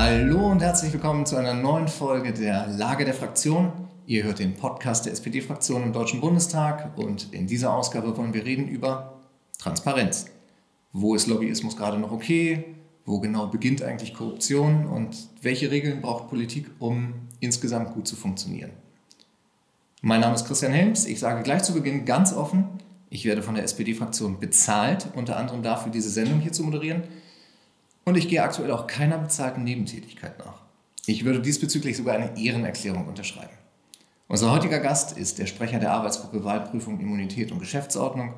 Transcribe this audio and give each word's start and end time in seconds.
Hallo 0.00 0.52
und 0.52 0.62
herzlich 0.62 0.92
willkommen 0.92 1.26
zu 1.26 1.34
einer 1.34 1.54
neuen 1.54 1.88
Folge 1.88 2.32
der 2.32 2.68
Lage 2.68 3.04
der 3.04 3.14
Fraktion. 3.14 3.72
Ihr 4.06 4.22
hört 4.22 4.38
den 4.38 4.54
Podcast 4.54 5.06
der 5.06 5.12
SPD-Fraktion 5.12 5.82
im 5.82 5.92
Deutschen 5.92 6.20
Bundestag 6.20 6.96
und 6.96 7.34
in 7.34 7.48
dieser 7.48 7.74
Ausgabe 7.74 8.16
wollen 8.16 8.32
wir 8.32 8.44
reden 8.44 8.68
über 8.68 9.18
Transparenz. 9.58 10.26
Wo 10.92 11.16
ist 11.16 11.26
Lobbyismus 11.26 11.76
gerade 11.76 11.98
noch 11.98 12.12
okay? 12.12 12.76
Wo 13.06 13.18
genau 13.18 13.48
beginnt 13.48 13.82
eigentlich 13.82 14.14
Korruption? 14.14 14.86
Und 14.86 15.16
welche 15.42 15.72
Regeln 15.72 16.00
braucht 16.00 16.28
Politik, 16.28 16.70
um 16.78 17.14
insgesamt 17.40 17.92
gut 17.92 18.06
zu 18.06 18.14
funktionieren? 18.14 18.70
Mein 20.00 20.20
Name 20.20 20.36
ist 20.36 20.46
Christian 20.46 20.70
Helms. 20.70 21.06
Ich 21.06 21.18
sage 21.18 21.42
gleich 21.42 21.64
zu 21.64 21.74
Beginn 21.74 22.04
ganz 22.04 22.32
offen, 22.32 22.68
ich 23.10 23.24
werde 23.24 23.42
von 23.42 23.56
der 23.56 23.64
SPD-Fraktion 23.64 24.38
bezahlt, 24.38 25.08
unter 25.16 25.36
anderem 25.36 25.64
dafür, 25.64 25.90
diese 25.90 26.10
Sendung 26.10 26.38
hier 26.38 26.52
zu 26.52 26.62
moderieren. 26.62 27.02
Und 28.08 28.16
ich 28.16 28.26
gehe 28.26 28.42
aktuell 28.42 28.70
auch 28.70 28.86
keiner 28.86 29.18
bezahlten 29.18 29.64
Nebentätigkeit 29.64 30.38
nach. 30.38 30.62
Ich 31.04 31.26
würde 31.26 31.42
diesbezüglich 31.42 31.94
sogar 31.94 32.14
eine 32.14 32.38
Ehrenerklärung 32.38 33.06
unterschreiben. 33.06 33.52
Unser 34.28 34.50
heutiger 34.50 34.78
Gast 34.78 35.18
ist 35.18 35.38
der 35.38 35.44
Sprecher 35.44 35.78
der 35.78 35.92
Arbeitsgruppe 35.92 36.42
Wahlprüfung, 36.42 37.00
Immunität 37.00 37.52
und 37.52 37.58
Geschäftsordnung. 37.58 38.32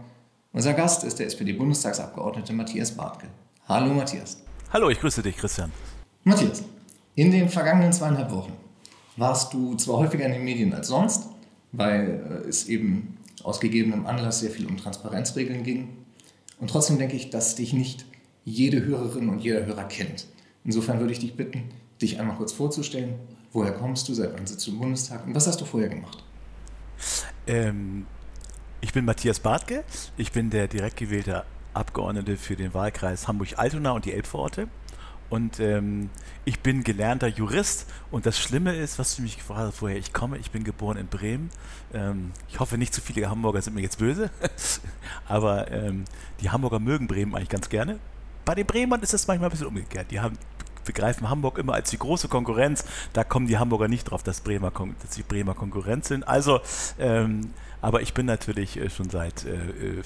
Unser 0.52 0.74
Gast 0.74 1.04
ist 1.04 1.20
der 1.20 1.28
SPD-Bundestagsabgeordnete 1.28 2.52
Matthias 2.52 2.90
Bartke. 2.90 3.28
Hallo 3.68 3.94
Matthias. 3.94 4.42
Hallo, 4.72 4.90
ich 4.90 4.98
grüße 4.98 5.22
dich, 5.22 5.36
Christian. 5.36 5.70
Matthias, 6.24 6.64
in 7.14 7.30
den 7.30 7.48
vergangenen 7.48 7.92
zweieinhalb 7.92 8.32
Wochen 8.32 8.54
warst 9.16 9.54
du 9.54 9.76
zwar 9.76 9.98
häufiger 9.98 10.26
in 10.26 10.32
den 10.32 10.42
Medien 10.42 10.74
als 10.74 10.88
sonst, 10.88 11.28
weil 11.70 12.42
äh, 12.44 12.48
es 12.48 12.66
eben 12.66 13.18
aus 13.44 13.60
gegebenem 13.60 14.04
Anlass 14.06 14.40
sehr 14.40 14.50
viel 14.50 14.66
um 14.66 14.76
Transparenzregeln 14.76 15.62
ging. 15.62 15.90
Und 16.58 16.70
trotzdem 16.70 16.98
denke 16.98 17.14
ich, 17.14 17.30
dass 17.30 17.54
dich 17.54 17.72
nicht 17.72 18.04
jede 18.44 18.84
Hörerin 18.84 19.28
und 19.28 19.40
jeder 19.40 19.64
Hörer 19.66 19.84
kennt. 19.84 20.26
Insofern 20.64 21.00
würde 21.00 21.12
ich 21.12 21.18
dich 21.18 21.34
bitten, 21.34 21.64
dich 22.00 22.18
einmal 22.20 22.36
kurz 22.36 22.52
vorzustellen. 22.52 23.14
Woher 23.52 23.72
kommst 23.72 24.08
du? 24.08 24.14
Seit 24.14 24.34
wann 24.34 24.46
sitzt 24.46 24.66
du 24.66 24.72
im 24.72 24.78
Bundestag? 24.78 25.26
Und 25.26 25.34
was 25.34 25.46
hast 25.46 25.60
du 25.60 25.64
vorher 25.64 25.88
gemacht? 25.88 26.22
Ähm, 27.46 28.06
ich 28.80 28.92
bin 28.92 29.04
Matthias 29.04 29.40
Bartke. 29.40 29.84
Ich 30.16 30.32
bin 30.32 30.50
der 30.50 30.68
direkt 30.68 30.96
gewählte 30.96 31.44
Abgeordnete 31.74 32.36
für 32.36 32.56
den 32.56 32.74
Wahlkreis 32.74 33.28
Hamburg-Altona 33.28 33.92
und 33.92 34.04
die 34.04 34.12
Elbvororte. 34.12 34.68
Und 35.30 35.60
ähm, 35.60 36.10
ich 36.44 36.60
bin 36.60 36.82
gelernter 36.82 37.28
Jurist. 37.28 37.86
Und 38.10 38.26
das 38.26 38.38
Schlimme 38.38 38.74
ist, 38.74 38.98
was 38.98 39.16
du 39.16 39.22
mich 39.22 39.36
gefragt 39.36 39.60
hast, 39.60 39.82
woher 39.82 39.96
ich 39.96 40.12
komme. 40.12 40.38
Ich 40.38 40.50
bin 40.50 40.64
geboren 40.64 40.96
in 40.96 41.06
Bremen. 41.06 41.50
Ähm, 41.94 42.32
ich 42.48 42.58
hoffe, 42.58 42.76
nicht 42.76 42.92
zu 42.92 43.00
viele 43.00 43.30
Hamburger 43.30 43.62
sind 43.62 43.74
mir 43.74 43.82
jetzt 43.82 43.98
böse. 43.98 44.30
Aber 45.28 45.70
ähm, 45.70 46.04
die 46.40 46.50
Hamburger 46.50 46.80
mögen 46.80 47.06
Bremen 47.06 47.34
eigentlich 47.34 47.48
ganz 47.48 47.68
gerne. 47.68 48.00
Bei 48.44 48.54
den 48.54 48.66
Bremern 48.66 49.00
ist 49.02 49.14
es 49.14 49.26
manchmal 49.26 49.48
ein 49.48 49.52
bisschen 49.52 49.66
umgekehrt. 49.66 50.10
Die 50.10 50.20
haben, 50.20 50.38
begreifen 50.84 51.28
Hamburg 51.28 51.58
immer 51.58 51.74
als 51.74 51.90
die 51.90 51.98
große 51.98 52.28
Konkurrenz. 52.28 52.84
Da 53.12 53.24
kommen 53.24 53.46
die 53.46 53.58
Hamburger 53.58 53.88
nicht 53.88 54.04
drauf, 54.04 54.22
dass, 54.22 54.40
Bremer, 54.40 54.72
dass 55.02 55.10
die 55.10 55.22
Bremer 55.22 55.54
Konkurrenz 55.54 56.08
sind. 56.08 56.26
Also, 56.26 56.60
ähm, 56.98 57.52
aber 57.80 58.02
ich 58.02 58.14
bin 58.14 58.26
natürlich 58.26 58.76
äh, 58.76 58.90
schon 58.90 59.10
seit 59.10 59.44
äh, 59.44 60.02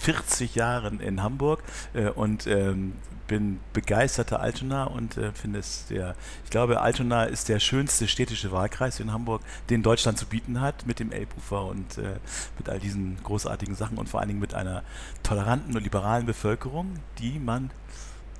40 0.00 0.54
Jahren 0.54 1.00
in 1.00 1.22
Hamburg 1.22 1.62
äh, 1.94 2.08
und 2.10 2.46
ähm, 2.46 2.94
bin 3.26 3.60
begeisterter 3.72 4.40
Altona 4.40 4.84
und 4.84 5.16
äh, 5.16 5.32
finde 5.32 5.58
es 5.58 5.86
der, 5.86 6.14
ich 6.44 6.50
glaube, 6.50 6.80
Altona 6.80 7.24
ist 7.24 7.48
der 7.48 7.58
schönste 7.58 8.08
städtische 8.08 8.52
Wahlkreis 8.52 9.00
in 9.00 9.12
Hamburg, 9.12 9.42
den 9.70 9.82
Deutschland 9.82 10.18
zu 10.18 10.26
bieten 10.26 10.60
hat, 10.60 10.86
mit 10.86 11.00
dem 11.00 11.12
Elbufer 11.12 11.64
und 11.64 11.98
äh, 11.98 12.18
mit 12.58 12.68
all 12.68 12.78
diesen 12.78 13.18
großartigen 13.22 13.74
Sachen 13.74 13.98
und 13.98 14.08
vor 14.08 14.20
allen 14.20 14.28
Dingen 14.28 14.40
mit 14.40 14.54
einer 14.54 14.82
toleranten 15.22 15.76
und 15.76 15.82
liberalen 15.82 16.26
Bevölkerung, 16.26 16.94
die 17.18 17.38
man 17.38 17.70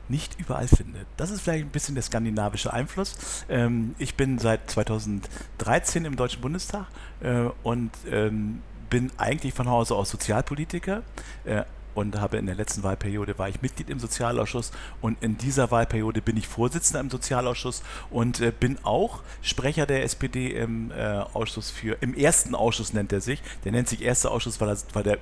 nicht 0.08 0.38
überall 0.38 0.68
findet. 0.68 1.06
Das 1.16 1.30
ist 1.30 1.40
vielleicht 1.40 1.64
ein 1.64 1.70
bisschen 1.70 1.96
der 1.96 2.02
skandinavische 2.02 2.72
Einfluss. 2.72 3.44
Ähm, 3.48 3.96
ich 3.98 4.14
bin 4.14 4.38
seit 4.38 4.70
2013 4.70 6.04
im 6.04 6.14
Deutschen 6.14 6.40
Bundestag 6.40 6.86
äh, 7.20 7.48
und 7.64 7.90
ähm, 8.08 8.62
bin 8.88 9.10
eigentlich 9.16 9.54
von 9.54 9.68
Hause 9.68 9.94
aus 9.94 10.10
Sozialpolitiker, 10.10 11.02
äh, 11.44 11.62
und 11.96 12.20
habe 12.20 12.36
in 12.36 12.46
der 12.46 12.54
letzten 12.54 12.82
Wahlperiode 12.82 13.38
war 13.38 13.48
ich 13.48 13.62
Mitglied 13.62 13.88
im 13.88 13.98
Sozialausschuss. 13.98 14.70
Und 15.00 15.22
in 15.22 15.38
dieser 15.38 15.70
Wahlperiode 15.70 16.20
bin 16.20 16.36
ich 16.36 16.46
Vorsitzender 16.46 17.00
im 17.00 17.10
Sozialausschuss 17.10 17.82
und 18.10 18.40
äh, 18.40 18.52
bin 18.52 18.78
auch 18.82 19.22
Sprecher 19.40 19.86
der 19.86 20.04
SPD 20.04 20.52
im 20.52 20.90
äh, 20.90 21.24
Ausschuss 21.32 21.70
für, 21.70 21.96
im 22.02 22.14
ersten 22.14 22.54
Ausschuss 22.54 22.92
nennt 22.92 23.12
er 23.12 23.22
sich, 23.22 23.42
der 23.64 23.72
nennt 23.72 23.88
sich 23.88 24.02
erster 24.02 24.30
Ausschuss, 24.30 24.60
weil, 24.60 24.68
das, 24.68 24.86
weil 24.92 25.04
der, 25.04 25.18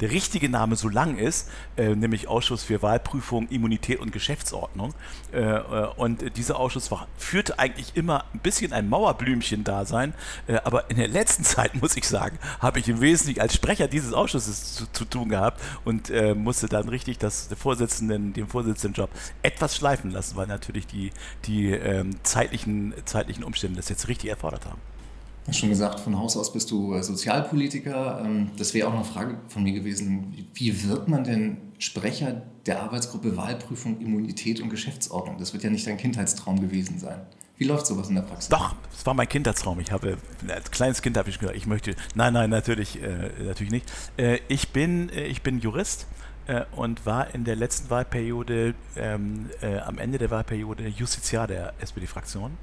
der 0.00 0.10
richtige 0.10 0.48
Name 0.48 0.76
so 0.76 0.88
lang 0.88 1.16
ist, 1.16 1.48
äh, 1.76 1.94
nämlich 1.94 2.28
Ausschuss 2.28 2.64
für 2.64 2.82
Wahlprüfung, 2.82 3.48
Immunität 3.48 3.98
und 3.98 4.12
Geschäftsordnung. 4.12 4.92
Äh, 5.32 5.40
äh, 5.40 5.88
und 5.96 6.36
dieser 6.36 6.60
Ausschuss 6.60 6.90
war, 6.90 7.08
führte 7.16 7.58
eigentlich 7.58 7.96
immer 7.96 8.24
ein 8.34 8.40
bisschen 8.40 8.72
ein 8.74 8.90
Mauerblümchen-Dasein, 8.90 10.12
äh, 10.48 10.56
aber 10.64 10.90
in 10.90 10.98
der 10.98 11.08
letzten 11.08 11.44
Zeit, 11.44 11.80
muss 11.80 11.96
ich 11.96 12.06
sagen, 12.06 12.38
habe 12.60 12.78
ich 12.78 12.88
im 12.88 13.00
Wesentlichen 13.00 13.40
als 13.40 13.54
Sprecher 13.54 13.88
dieses 13.88 14.12
Ausschusses 14.12 14.74
zu, 14.74 14.92
zu 14.92 15.04
tun 15.06 15.30
gehabt. 15.30 15.62
Und 15.84 15.93
und 15.94 16.10
äh, 16.10 16.34
musste 16.34 16.66
dann 16.66 16.88
richtig 16.88 17.18
das 17.18 17.48
Vorsitzenden, 17.56 18.32
den 18.32 18.48
Vorsitzendenjob 18.48 19.10
etwas 19.42 19.76
schleifen 19.76 20.10
lassen, 20.10 20.36
weil 20.36 20.46
natürlich 20.46 20.86
die, 20.86 21.10
die 21.44 21.70
ähm, 21.70 22.10
zeitlichen, 22.22 22.94
zeitlichen 23.04 23.44
Umstände 23.44 23.76
das 23.76 23.88
jetzt 23.88 24.08
richtig 24.08 24.30
erfordert 24.30 24.66
haben. 24.66 24.80
Du 25.44 25.48
hast 25.48 25.58
schon 25.58 25.68
gesagt, 25.68 26.00
von 26.00 26.18
Haus 26.18 26.36
aus 26.36 26.52
bist 26.52 26.70
du 26.70 26.94
äh, 26.94 27.02
Sozialpolitiker. 27.02 28.22
Ähm, 28.24 28.50
das 28.56 28.74
wäre 28.74 28.88
auch 28.88 28.94
eine 28.94 29.04
Frage 29.04 29.38
von 29.48 29.62
mir 29.62 29.72
gewesen. 29.72 30.48
Wie 30.54 30.88
wird 30.88 31.08
man 31.08 31.22
denn 31.22 31.58
Sprecher 31.78 32.42
der 32.66 32.82
Arbeitsgruppe 32.82 33.36
Wahlprüfung, 33.36 34.00
Immunität 34.00 34.60
und 34.60 34.70
Geschäftsordnung? 34.70 35.36
Das 35.38 35.52
wird 35.52 35.62
ja 35.62 35.70
nicht 35.70 35.86
dein 35.86 35.98
Kindheitstraum 35.98 36.60
gewesen 36.60 36.98
sein. 36.98 37.20
Wie 37.56 37.64
läuft 37.64 37.86
sowas 37.86 38.08
in 38.08 38.16
der 38.16 38.22
Praxis? 38.22 38.48
Doch, 38.48 38.74
es 38.92 39.06
war 39.06 39.14
mein 39.14 39.28
Kindheitstraum. 39.28 39.78
Ich 39.78 39.92
habe 39.92 40.18
als 40.48 40.70
kleines 40.70 41.02
Kind 41.02 41.16
habe 41.16 41.30
ich 41.30 41.38
gesagt, 41.38 41.56
ich 41.56 41.66
möchte. 41.66 41.94
Nein, 42.14 42.32
nein, 42.32 42.50
natürlich, 42.50 43.00
äh, 43.00 43.30
natürlich 43.44 43.70
nicht. 43.70 43.92
Äh, 44.16 44.40
ich 44.48 44.70
bin, 44.70 45.08
äh, 45.10 45.26
ich 45.26 45.42
bin 45.42 45.60
Jurist 45.60 46.06
und 46.76 47.06
war 47.06 47.34
in 47.34 47.44
der 47.44 47.56
letzten 47.56 47.90
Wahlperiode, 47.90 48.74
ähm, 48.96 49.50
äh, 49.62 49.78
am 49.78 49.98
Ende 49.98 50.18
der 50.18 50.30
Wahlperiode 50.30 50.86
Justiziar 50.88 51.46
der 51.46 51.72
SPD-Fraktion 51.80 52.56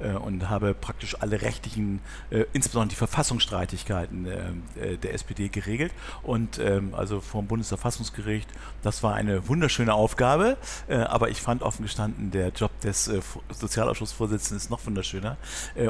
äh, 0.00 0.12
und 0.12 0.48
habe 0.48 0.74
praktisch 0.74 1.16
alle 1.20 1.42
rechtlichen, 1.42 2.00
äh, 2.30 2.44
insbesondere 2.52 2.90
die 2.90 2.96
Verfassungsstreitigkeiten 2.96 4.26
äh, 4.26 4.96
der 4.96 5.14
SPD 5.14 5.48
geregelt. 5.48 5.92
Und 6.22 6.58
ähm, 6.58 6.94
also 6.94 7.20
vom 7.20 7.46
Bundesverfassungsgericht, 7.46 8.48
das 8.82 9.02
war 9.02 9.14
eine 9.14 9.48
wunderschöne 9.48 9.92
Aufgabe, 9.92 10.56
aber 10.88 11.30
ich 11.30 11.40
fand 11.40 11.62
offen 11.62 11.82
gestanden, 11.82 12.30
der 12.30 12.48
Job 12.50 12.70
des 12.80 13.10
Sozialausschussvorsitzenden 13.50 14.58
ist 14.58 14.70
noch 14.70 14.84
wunderschöner. 14.86 15.36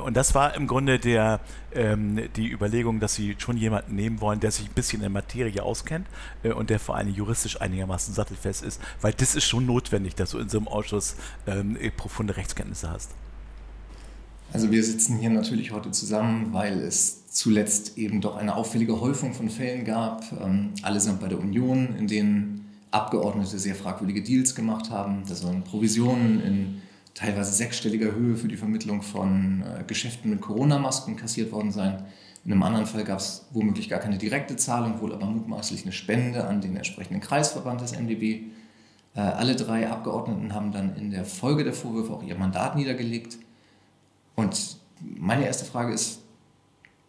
und 0.02 0.16
das 0.16 0.34
war 0.34 0.54
im 0.54 0.66
Grunde 0.66 0.98
der, 0.98 1.40
ähm, 1.74 2.20
die 2.36 2.50
Überlegung, 2.50 3.00
dass 3.00 3.14
sie 3.14 3.36
schon 3.38 3.56
jemanden 3.56 3.94
nehmen 3.94 4.20
wollen, 4.20 4.40
der 4.40 4.50
sich 4.50 4.66
ein 4.66 4.74
bisschen 4.74 5.02
in 5.02 5.12
Materie 5.12 5.62
auskennt 5.62 6.06
und 6.42 6.70
der 6.70 6.78
vor 6.78 6.96
allem 6.96 7.12
juristisch 7.12 7.60
einigermaßen 7.60 8.14
sattelfest 8.14 8.62
ist, 8.62 8.80
weil 9.00 9.12
das 9.12 9.34
ist 9.34 9.44
schon 9.44 9.66
notwendig, 9.66 10.14
dass 10.14 10.30
du 10.30 10.38
in 10.38 10.48
so 10.48 10.58
einem 10.58 10.68
Ausschuss 10.68 11.16
ähm, 11.46 11.76
profunde 11.96 12.36
Rechtskenntnisse 12.36 12.90
hast. 12.90 13.10
Also 14.52 14.70
wir 14.70 14.82
sitzen 14.82 15.18
hier 15.18 15.30
natürlich 15.30 15.72
heute 15.72 15.90
zusammen, 15.90 16.52
weil 16.52 16.80
es 16.80 17.26
zuletzt 17.26 17.98
eben 17.98 18.20
doch 18.20 18.36
eine 18.36 18.56
auffällige 18.56 19.00
Häufung 19.00 19.34
von 19.34 19.50
Fällen 19.50 19.84
gab, 19.84 20.24
ähm, 20.40 20.70
allesamt 20.82 21.20
bei 21.20 21.28
der 21.28 21.38
Union, 21.38 21.94
in 21.96 22.06
denen 22.06 22.66
Abgeordnete 22.90 23.58
sehr 23.58 23.74
fragwürdige 23.74 24.22
Deals 24.22 24.54
gemacht 24.54 24.90
haben. 24.90 25.24
Da 25.28 25.34
sollen 25.34 25.62
Provisionen 25.62 26.40
in 26.40 26.82
teilweise 27.18 27.52
sechsstelliger 27.52 28.14
Höhe 28.14 28.36
für 28.36 28.46
die 28.46 28.56
Vermittlung 28.56 29.02
von 29.02 29.62
äh, 29.62 29.82
Geschäften 29.84 30.30
mit 30.30 30.40
Corona-Masken 30.40 31.16
kassiert 31.16 31.50
worden 31.50 31.72
sein. 31.72 32.04
In 32.44 32.52
einem 32.52 32.62
anderen 32.62 32.86
Fall 32.86 33.02
gab 33.02 33.18
es 33.18 33.46
womöglich 33.50 33.88
gar 33.88 33.98
keine 33.98 34.18
direkte 34.18 34.54
Zahlung, 34.54 35.00
wohl 35.00 35.12
aber 35.12 35.26
mutmaßlich 35.26 35.82
eine 35.82 35.90
Spende 35.90 36.46
an 36.46 36.60
den 36.60 36.76
entsprechenden 36.76 37.20
Kreisverband 37.20 37.80
des 37.80 37.98
MdB. 37.98 38.22
Äh, 39.16 39.20
alle 39.20 39.56
drei 39.56 39.90
Abgeordneten 39.90 40.54
haben 40.54 40.70
dann 40.70 40.94
in 40.94 41.10
der 41.10 41.24
Folge 41.24 41.64
der 41.64 41.72
Vorwürfe 41.72 42.12
auch 42.12 42.22
ihr 42.22 42.36
Mandat 42.36 42.76
niedergelegt. 42.76 43.36
Und 44.36 44.76
meine 45.00 45.44
erste 45.44 45.64
Frage 45.64 45.92
ist, 45.92 46.20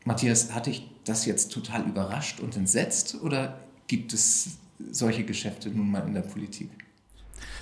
Matthias, 0.06 0.56
hat 0.56 0.66
dich 0.66 0.90
das 1.06 1.28
jetzt 1.28 1.52
total 1.52 1.84
überrascht 1.84 2.40
und 2.40 2.58
entsetzt 2.58 3.22
oder 3.22 3.60
gibt 3.86 4.12
es 4.14 4.58
solche 4.90 5.24
Geschäfte 5.24 5.70
nun 5.70 5.92
mal 5.92 6.08
in 6.08 6.16
der 6.16 6.22
Politik? 6.22 6.72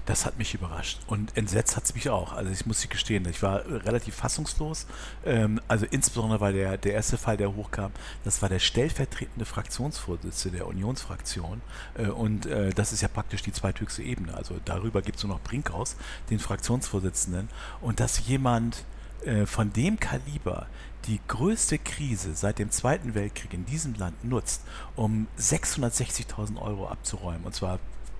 Das 0.05 0.25
hat 0.25 0.37
mich 0.37 0.53
überrascht 0.53 0.99
und 1.07 1.35
entsetzt 1.35 1.75
hat 1.75 1.85
es 1.85 1.95
mich 1.95 2.09
auch. 2.09 2.33
Also 2.33 2.51
ich 2.51 2.65
muss 2.65 2.87
gestehen, 2.87 3.27
ich 3.27 3.41
war 3.41 3.65
relativ 3.65 4.15
fassungslos. 4.15 4.87
Ähm, 5.25 5.59
also 5.67 5.85
insbesondere 5.89 6.39
weil 6.39 6.53
der, 6.53 6.77
der 6.77 6.93
erste 6.93 7.17
Fall, 7.17 7.37
der 7.37 7.55
hochkam, 7.55 7.91
das 8.23 8.41
war 8.41 8.49
der 8.49 8.59
stellvertretende 8.59 9.45
Fraktionsvorsitzende 9.45 10.57
der 10.57 10.67
Unionsfraktion. 10.67 11.61
Äh, 11.95 12.07
und 12.07 12.45
äh, 12.45 12.71
das 12.71 12.93
ist 12.93 13.01
ja 13.01 13.07
praktisch 13.07 13.41
die 13.41 13.51
zweithöchste 13.51 14.03
Ebene. 14.03 14.33
Also 14.33 14.59
darüber 14.65 15.01
gibt 15.01 15.17
es 15.17 15.23
nur 15.23 15.33
noch 15.33 15.41
Brinkhaus, 15.41 15.95
den 16.29 16.39
Fraktionsvorsitzenden. 16.39 17.49
Und 17.81 17.99
dass 17.99 18.27
jemand 18.27 18.83
äh, 19.25 19.45
von 19.45 19.73
dem 19.73 19.99
Kaliber 19.99 20.67
die 21.05 21.19
größte 21.27 21.79
Krise 21.79 22.35
seit 22.35 22.59
dem 22.59 22.69
Zweiten 22.71 23.15
Weltkrieg 23.15 23.53
in 23.53 23.65
diesem 23.65 23.95
Land 23.95 24.23
nutzt, 24.23 24.61
um 24.95 25.27
660.000 25.39 26.61
Euro 26.61 26.87
abzuräumen, 26.87 27.45
und 27.45 27.55
zwar 27.55 27.79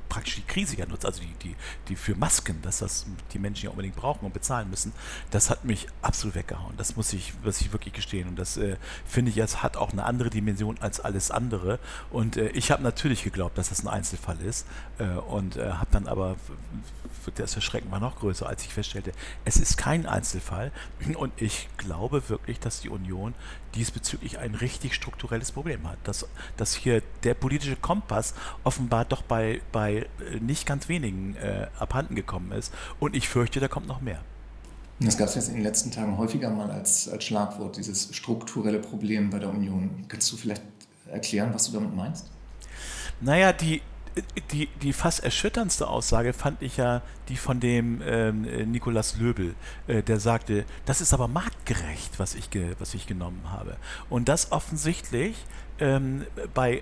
praktisch 0.09 0.35
die 0.35 0.43
Krise 0.43 0.77
ja 0.77 0.85
nutzt, 0.85 1.05
also 1.05 1.21
die, 1.21 1.33
die, 1.43 1.55
die 1.87 1.95
für 1.95 2.15
Masken, 2.15 2.61
dass 2.61 2.79
das 2.79 3.05
die 3.33 3.39
Menschen 3.39 3.65
ja 3.65 3.71
unbedingt 3.71 3.95
brauchen 3.95 4.25
und 4.25 4.33
bezahlen 4.33 4.69
müssen, 4.69 4.93
das 5.31 5.49
hat 5.49 5.65
mich 5.65 5.87
absolut 6.01 6.35
weggehauen. 6.35 6.75
Das 6.77 6.95
muss 6.95 7.13
ich, 7.13 7.33
muss 7.43 7.61
ich 7.61 7.71
wirklich 7.71 7.93
gestehen. 7.93 8.27
Und 8.27 8.37
das 8.37 8.57
äh, 8.57 8.77
finde 9.05 9.31
ich, 9.31 9.37
es 9.37 9.63
hat 9.63 9.77
auch 9.77 9.91
eine 9.91 10.03
andere 10.03 10.29
Dimension 10.29 10.77
als 10.79 10.99
alles 10.99 11.31
andere. 11.31 11.79
Und 12.11 12.37
äh, 12.37 12.49
ich 12.49 12.71
habe 12.71 12.83
natürlich 12.83 13.23
geglaubt, 13.23 13.57
dass 13.57 13.69
das 13.69 13.81
ein 13.81 13.87
Einzelfall 13.87 14.39
ist. 14.41 14.65
Äh, 14.99 15.05
und 15.05 15.57
äh, 15.57 15.71
habe 15.71 15.87
dann 15.91 16.07
aber, 16.07 16.35
das 17.35 17.55
Erschrecken 17.55 17.91
war 17.91 17.99
noch 17.99 18.19
größer, 18.19 18.47
als 18.47 18.63
ich 18.63 18.73
feststellte, 18.73 19.11
es 19.45 19.57
ist 19.57 19.77
kein 19.77 20.05
Einzelfall. 20.05 20.71
Und 21.15 21.33
ich 21.41 21.69
glaube 21.77 22.29
wirklich, 22.29 22.59
dass 22.59 22.81
die 22.81 22.89
Union 22.89 23.33
diesbezüglich 23.75 24.39
ein 24.39 24.55
richtig 24.55 24.95
strukturelles 24.95 25.51
Problem 25.51 25.87
hat. 25.87 25.97
Dass, 26.03 26.27
dass 26.57 26.73
hier 26.73 27.01
der 27.23 27.33
politische 27.33 27.75
Kompass 27.75 28.33
offenbar 28.63 29.05
doch 29.05 29.21
bei, 29.21 29.61
bei 29.71 29.96
äh, 30.03 30.39
nicht 30.39 30.65
ganz 30.65 30.89
wenigen 30.89 31.35
äh, 31.35 31.67
abhanden 31.79 32.15
gekommen 32.15 32.51
ist. 32.51 32.73
Und 32.99 33.15
ich 33.15 33.27
fürchte, 33.29 33.59
da 33.59 33.67
kommt 33.67 33.87
noch 33.87 34.01
mehr. 34.01 34.21
Das 34.99 35.17
gab 35.17 35.27
es 35.27 35.35
jetzt 35.35 35.49
in 35.49 35.55
den 35.55 35.63
letzten 35.63 35.91
Tagen 35.91 36.17
häufiger 36.17 36.49
mal 36.49 36.71
als, 36.71 37.07
als 37.07 37.23
Schlagwort, 37.23 37.77
dieses 37.77 38.15
strukturelle 38.15 38.79
Problem 38.79 39.29
bei 39.29 39.37
der 39.37 39.49
Union. 39.49 40.05
Kannst 40.07 40.31
du 40.31 40.37
vielleicht 40.37 40.63
erklären, 41.11 41.53
was 41.53 41.67
du 41.67 41.73
damit 41.73 41.95
meinst? 41.95 42.25
Naja, 43.21 43.53
die, 43.53 43.81
die, 44.51 44.67
die 44.81 44.93
fast 44.93 45.23
erschütterndste 45.23 45.87
Aussage 45.87 46.33
fand 46.33 46.63
ich 46.63 46.77
ja 46.77 47.03
die 47.29 47.37
von 47.37 47.59
dem 47.59 48.01
ähm, 48.03 48.41
Nikolaus 48.71 49.17
Löbel, 49.17 49.53
äh, 49.85 50.01
der 50.01 50.19
sagte, 50.19 50.65
das 50.85 51.01
ist 51.01 51.13
aber 51.13 51.27
marktgerecht, 51.27 52.17
was 52.17 52.33
ich, 52.33 52.49
ge, 52.49 52.73
was 52.79 52.95
ich 52.95 53.05
genommen 53.05 53.51
habe. 53.51 53.77
Und 54.09 54.29
das 54.29 54.51
offensichtlich 54.51 55.35
ähm, 55.79 56.25
bei 56.55 56.81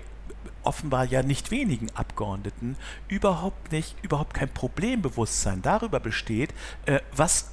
offenbar 0.62 1.04
ja 1.04 1.22
nicht 1.22 1.50
wenigen 1.50 1.88
Abgeordneten 2.16 2.76
überhaupt 3.08 3.72
nicht, 3.72 3.94
überhaupt 4.02 4.32
kein 4.32 4.48
Problembewusstsein 4.48 5.60
darüber 5.60 6.00
besteht, 6.00 6.54
äh, 6.86 7.00
was 7.14 7.50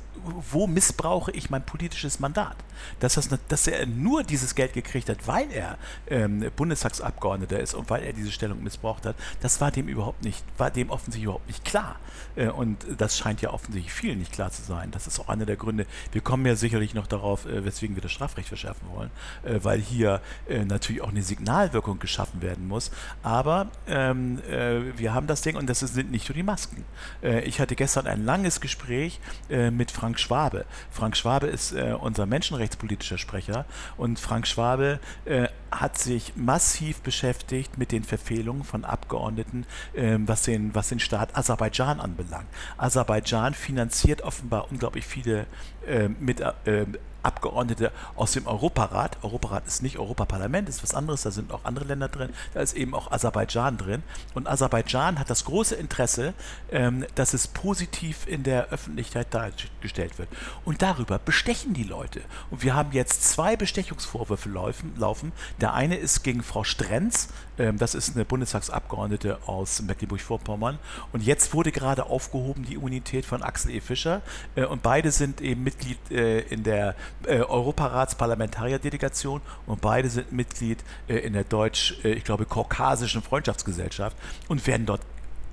wo 0.51 0.67
missbrauche 0.67 1.31
ich 1.31 1.49
mein 1.49 1.65
politisches 1.65 2.19
Mandat? 2.19 2.55
Dass, 2.99 3.15
das, 3.15 3.29
dass 3.47 3.67
er 3.67 3.85
nur 3.85 4.23
dieses 4.23 4.55
Geld 4.55 4.73
gekriegt 4.73 5.09
hat, 5.09 5.27
weil 5.27 5.49
er 5.51 5.77
ähm, 6.07 6.51
Bundestagsabgeordneter 6.55 7.59
ist 7.59 7.73
und 7.73 7.89
weil 7.89 8.03
er 8.03 8.13
diese 8.13 8.31
Stellung 8.31 8.63
missbraucht 8.63 9.05
hat, 9.05 9.15
das 9.41 9.61
war 9.61 9.71
dem 9.71 9.87
überhaupt 9.87 10.23
nicht, 10.23 10.43
war 10.57 10.71
dem 10.71 10.89
offensichtlich 10.89 11.25
überhaupt 11.25 11.47
nicht 11.47 11.63
klar. 11.65 11.97
Äh, 12.35 12.47
und 12.47 12.85
das 12.97 13.17
scheint 13.17 13.41
ja 13.41 13.51
offensichtlich 13.51 13.93
vielen 13.93 14.19
nicht 14.19 14.31
klar 14.31 14.51
zu 14.51 14.63
sein. 14.63 14.91
Das 14.91 15.07
ist 15.07 15.19
auch 15.19 15.29
einer 15.29 15.45
der 15.45 15.55
Gründe. 15.55 15.85
Wir 16.11 16.21
kommen 16.21 16.45
ja 16.45 16.55
sicherlich 16.55 16.93
noch 16.93 17.07
darauf, 17.07 17.45
äh, 17.45 17.65
weswegen 17.65 17.95
wir 17.95 18.01
das 18.01 18.11
Strafrecht 18.11 18.47
verschärfen 18.47 18.87
wollen, 18.93 19.11
äh, 19.43 19.59
weil 19.63 19.79
hier 19.79 20.21
äh, 20.47 20.65
natürlich 20.65 21.01
auch 21.01 21.09
eine 21.09 21.23
Signalwirkung 21.23 21.99
geschaffen 21.99 22.41
werden 22.41 22.67
muss. 22.67 22.91
Aber 23.21 23.67
ähm, 23.87 24.39
äh, 24.49 24.97
wir 24.97 25.13
haben 25.13 25.27
das 25.27 25.41
Ding 25.41 25.55
und 25.55 25.69
das 25.69 25.79
sind 25.79 26.11
nicht 26.11 26.27
nur 26.27 26.35
die 26.35 26.43
Masken. 26.43 26.83
Äh, 27.21 27.41
ich 27.41 27.59
hatte 27.59 27.75
gestern 27.75 28.07
ein 28.07 28.25
langes 28.25 28.61
Gespräch 28.61 29.19
mit 29.49 29.91
Frank 29.91 30.02
Frank 30.03 30.19
Schwabe. 30.19 30.65
Frank 30.91 31.15
Schwabe 31.15 31.47
ist 31.47 31.71
äh, 31.71 31.95
unser 31.97 32.25
menschenrechtspolitischer 32.25 33.17
Sprecher 33.17 33.63
und 33.95 34.19
Frank 34.19 34.47
Schwabe 34.47 34.99
äh, 35.23 35.47
hat 35.71 35.97
sich 35.97 36.35
massiv 36.35 36.99
beschäftigt 36.99 37.77
mit 37.77 37.93
den 37.93 38.03
Verfehlungen 38.03 38.65
von 38.65 38.83
Abgeordneten, 38.83 39.65
äh, 39.93 40.17
was, 40.19 40.41
den, 40.41 40.75
was 40.75 40.89
den 40.89 40.99
Staat 40.99 41.37
Aserbaidschan 41.37 42.01
anbelangt. 42.01 42.47
Aserbaidschan 42.75 43.53
finanziert 43.53 44.23
offenbar 44.23 44.69
unglaublich 44.69 45.05
viele 45.05 45.45
äh, 45.87 46.09
mit, 46.09 46.41
äh, 46.41 46.85
Abgeordnete 47.23 47.91
aus 48.15 48.33
dem 48.33 48.47
Europarat. 48.47 49.17
Europarat 49.23 49.65
ist 49.65 49.81
nicht 49.81 49.97
Europaparlament, 49.97 50.69
ist 50.69 50.83
was 50.83 50.93
anderes, 50.93 51.23
da 51.23 51.31
sind 51.31 51.51
auch 51.51 51.65
andere 51.65 51.85
Länder 51.85 52.09
drin, 52.09 52.29
da 52.53 52.61
ist 52.61 52.73
eben 52.73 52.93
auch 52.93 53.11
Aserbaidschan 53.11 53.77
drin. 53.77 54.03
Und 54.33 54.47
Aserbaidschan 54.47 55.19
hat 55.19 55.29
das 55.29 55.45
große 55.45 55.75
Interesse, 55.75 56.33
ähm, 56.71 57.05
dass 57.15 57.33
es 57.33 57.47
positiv 57.47 58.27
in 58.27 58.43
der 58.43 58.69
Öffentlichkeit 58.69 59.33
dargestellt 59.33 60.17
wird. 60.19 60.29
Und 60.65 60.81
darüber 60.81 61.19
bestechen 61.19 61.73
die 61.73 61.83
Leute. 61.83 62.21
Und 62.51 62.63
wir 62.63 62.75
haben 62.75 62.91
jetzt 62.91 63.23
zwei 63.23 63.55
Bestechungsvorwürfe 63.55 64.49
laufen. 64.49 64.93
laufen. 64.97 65.31
Der 65.61 65.73
eine 65.73 65.95
ist 65.95 66.23
gegen 66.23 66.43
Frau 66.43 66.63
Strenz, 66.63 67.29
ähm, 67.57 67.77
das 67.77 67.95
ist 67.95 68.15
eine 68.15 68.25
Bundestagsabgeordnete 68.25 69.39
aus 69.45 69.81
Mecklenburg-Vorpommern. 69.81 70.79
Und 71.11 71.23
jetzt 71.23 71.53
wurde 71.53 71.71
gerade 71.71 72.05
aufgehoben 72.05 72.65
die 72.65 72.75
Immunität 72.75 73.25
von 73.25 73.43
Axel 73.43 73.71
E. 73.71 73.81
Fischer. 73.81 74.21
Äh, 74.55 74.65
und 74.65 74.83
beide 74.83 75.11
sind 75.11 75.41
eben 75.41 75.63
Mitglied 75.63 75.99
äh, 76.11 76.39
in 76.41 76.63
der 76.63 76.95
äh, 77.25 77.39
Europaratsparlamentarierdelegation 77.39 79.41
und 79.65 79.81
beide 79.81 80.09
sind 80.09 80.31
Mitglied 80.31 80.83
äh, 81.07 81.17
in 81.17 81.33
der 81.33 81.43
deutsch, 81.43 81.97
äh, 82.03 82.13
ich 82.13 82.23
glaube, 82.23 82.45
kaukasischen 82.45 83.21
Freundschaftsgesellschaft 83.21 84.15
und 84.47 84.65
werden 84.67 84.85
dort 84.85 85.01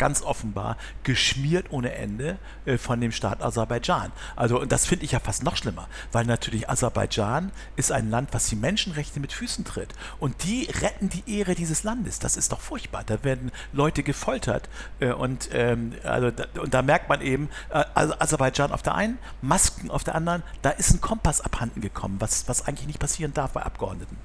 ganz 0.00 0.22
offenbar 0.22 0.78
geschmiert 1.04 1.66
ohne 1.70 1.92
Ende 1.92 2.38
äh, 2.64 2.78
von 2.78 3.00
dem 3.02 3.12
Staat 3.12 3.42
Aserbaidschan. 3.42 4.10
Also 4.34 4.58
und 4.58 4.72
das 4.72 4.86
finde 4.86 5.04
ich 5.04 5.12
ja 5.12 5.20
fast 5.20 5.44
noch 5.44 5.56
schlimmer, 5.56 5.88
weil 6.10 6.24
natürlich 6.24 6.70
Aserbaidschan 6.70 7.52
ist 7.76 7.92
ein 7.92 8.10
Land, 8.10 8.30
was 8.32 8.46
die 8.46 8.56
Menschenrechte 8.56 9.20
mit 9.20 9.34
Füßen 9.34 9.64
tritt 9.64 9.94
und 10.18 10.42
die 10.44 10.64
retten 10.80 11.10
die 11.10 11.38
Ehre 11.38 11.54
dieses 11.54 11.84
Landes. 11.84 12.18
Das 12.18 12.38
ist 12.38 12.50
doch 12.50 12.60
furchtbar. 12.60 13.04
Da 13.04 13.22
werden 13.24 13.52
Leute 13.74 14.02
gefoltert 14.02 14.70
äh, 15.00 15.12
und 15.12 15.50
ähm, 15.52 15.92
also 16.02 16.30
da, 16.30 16.46
und 16.62 16.72
da 16.72 16.80
merkt 16.80 17.10
man 17.10 17.20
eben 17.20 17.50
äh, 17.68 17.84
Aserbaidschan 17.94 18.72
auf 18.72 18.82
der 18.82 18.94
einen, 18.94 19.18
Masken 19.42 19.90
auf 19.90 20.02
der 20.02 20.14
anderen. 20.14 20.42
Da 20.62 20.70
ist 20.70 20.94
ein 20.94 21.02
Kompass 21.02 21.42
abhanden 21.42 21.82
gekommen, 21.82 22.16
was 22.20 22.48
was 22.48 22.66
eigentlich 22.66 22.86
nicht 22.86 23.00
passieren 23.00 23.34
darf 23.34 23.52
bei 23.52 23.62
Abgeordneten. 23.62 24.16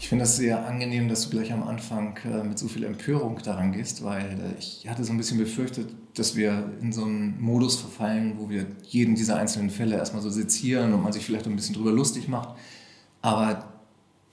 Ich 0.00 0.08
finde 0.08 0.24
es 0.24 0.36
sehr 0.36 0.64
angenehm, 0.64 1.08
dass 1.08 1.22
du 1.22 1.30
gleich 1.30 1.52
am 1.52 1.66
Anfang 1.66 2.16
äh, 2.24 2.44
mit 2.44 2.58
so 2.58 2.68
viel 2.68 2.84
Empörung 2.84 3.40
daran 3.42 3.72
gehst, 3.72 4.04
weil 4.04 4.38
äh, 4.40 4.58
ich 4.58 4.88
hatte 4.88 5.02
so 5.04 5.12
ein 5.12 5.16
bisschen 5.16 5.38
befürchtet, 5.38 5.92
dass 6.14 6.36
wir 6.36 6.72
in 6.80 6.92
so 6.92 7.02
einen 7.02 7.40
Modus 7.40 7.76
verfallen, 7.76 8.34
wo 8.38 8.48
wir 8.48 8.66
jeden 8.84 9.16
dieser 9.16 9.36
einzelnen 9.36 9.70
Fälle 9.70 9.96
erstmal 9.96 10.22
so 10.22 10.30
sezieren 10.30 10.94
und 10.94 11.02
man 11.02 11.12
sich 11.12 11.24
vielleicht 11.24 11.46
ein 11.46 11.56
bisschen 11.56 11.74
drüber 11.74 11.90
lustig 11.90 12.28
macht. 12.28 12.50
Aber 13.22 13.72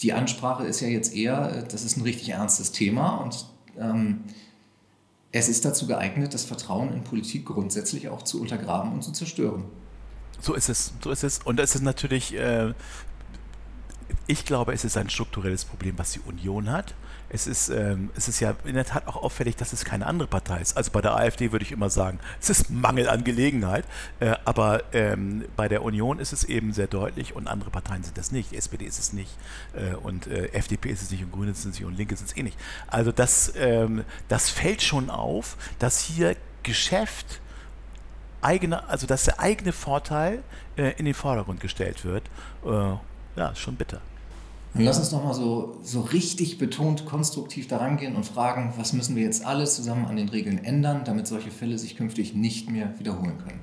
die 0.01 0.13
Ansprache 0.13 0.65
ist 0.65 0.81
ja 0.81 0.87
jetzt 0.87 1.15
eher, 1.15 1.51
äh, 1.51 1.67
das 1.67 1.83
ist 1.83 1.97
ein 1.97 2.03
richtig 2.03 2.29
ernstes 2.29 2.71
Thema 2.71 3.17
und 3.17 3.45
ähm, 3.79 4.19
es 5.31 5.49
ist 5.49 5.65
dazu 5.65 5.87
geeignet, 5.87 6.33
das 6.33 6.45
Vertrauen 6.45 6.93
in 6.93 7.03
Politik 7.03 7.45
grundsätzlich 7.45 8.07
auch 8.09 8.21
zu 8.21 8.39
untergraben 8.39 8.93
und 8.93 9.03
zu 9.03 9.11
zerstören. 9.11 9.65
So 10.39 10.53
ist 10.53 10.69
es, 10.69 10.93
so 11.03 11.09
ist 11.09 11.23
es. 11.23 11.39
Und 11.43 11.59
es 11.59 11.75
ist 11.75 11.81
natürlich 11.81 12.35
äh, 12.35 12.73
ich 14.27 14.45
glaube, 14.45 14.73
es 14.73 14.83
ist 14.85 14.97
ein 14.97 15.09
strukturelles 15.09 15.65
Problem, 15.65 15.97
was 15.97 16.11
die 16.11 16.19
Union 16.21 16.71
hat. 16.71 16.93
Es 17.29 17.47
ist, 17.47 17.69
ähm, 17.69 18.11
es 18.15 18.27
ist 18.27 18.39
ja 18.39 18.55
in 18.65 18.75
der 18.75 18.85
Tat 18.85 19.07
auch 19.07 19.17
auffällig, 19.17 19.55
dass 19.55 19.73
es 19.73 19.83
keine 19.83 20.05
andere 20.05 20.27
Partei 20.27 20.61
ist. 20.61 20.77
Also 20.77 20.91
bei 20.91 21.01
der 21.01 21.15
AfD 21.15 21.51
würde 21.51 21.65
ich 21.65 21.71
immer 21.71 21.89
sagen, 21.89 22.19
es 22.39 22.49
ist 22.49 22.69
Mangel 22.69 23.09
an 23.09 23.23
Gelegenheit. 23.23 23.85
Äh, 24.19 24.35
aber 24.45 24.83
ähm, 24.93 25.45
bei 25.55 25.67
der 25.67 25.83
Union 25.83 26.19
ist 26.19 26.33
es 26.33 26.43
eben 26.43 26.71
sehr 26.71 26.87
deutlich 26.87 27.35
und 27.35 27.47
andere 27.47 27.71
Parteien 27.71 28.03
sind 28.03 28.17
das 28.17 28.31
nicht. 28.31 28.53
SPD 28.53 28.85
ist 28.85 28.99
es 28.99 29.13
nicht 29.13 29.31
äh, 29.73 29.95
und 29.95 30.27
äh, 30.27 30.47
FDP 30.53 30.89
ist 30.91 31.01
es 31.01 31.11
nicht 31.11 31.23
und 31.23 31.31
Grüne 31.31 31.53
sind 31.53 31.71
es 31.71 31.79
nicht 31.79 31.87
und 31.87 31.97
Linke 31.97 32.15
sind 32.15 32.29
es 32.29 32.37
eh 32.37 32.43
nicht. 32.43 32.57
Also 32.87 33.11
das, 33.11 33.53
ähm, 33.57 34.05
das 34.27 34.49
fällt 34.49 34.81
schon 34.81 35.09
auf, 35.09 35.57
dass 35.79 35.99
hier 35.99 36.35
Geschäft 36.63 37.41
eigene, 38.41 38.87
also 38.87 39.07
dass 39.07 39.25
der 39.25 39.39
eigene 39.39 39.71
Vorteil 39.71 40.43
äh, 40.77 40.93
in 40.97 41.05
den 41.05 41.15
Vordergrund 41.15 41.59
gestellt 41.59 42.05
wird. 42.05 42.23
Ja, 43.35 43.53
schon 43.55 43.75
bitter. 43.75 44.01
Dann 44.73 44.83
lass 44.83 44.99
uns 44.99 45.11
nochmal 45.11 45.33
so, 45.33 45.79
so 45.83 46.01
richtig 46.01 46.57
betont 46.57 47.05
konstruktiv 47.05 47.67
daran 47.67 47.95
gehen 47.95 48.15
und 48.15 48.25
fragen, 48.25 48.73
was 48.75 48.91
müssen 48.91 49.15
wir 49.15 49.23
jetzt 49.23 49.45
alles 49.45 49.75
zusammen 49.75 50.05
an 50.05 50.17
den 50.17 50.27
Regeln 50.27 50.63
ändern, 50.63 51.03
damit 51.05 51.27
solche 51.27 51.49
Fälle 51.49 51.77
sich 51.77 51.95
künftig 51.95 52.33
nicht 52.33 52.69
mehr 52.69 52.99
wiederholen 52.99 53.37
können. 53.37 53.61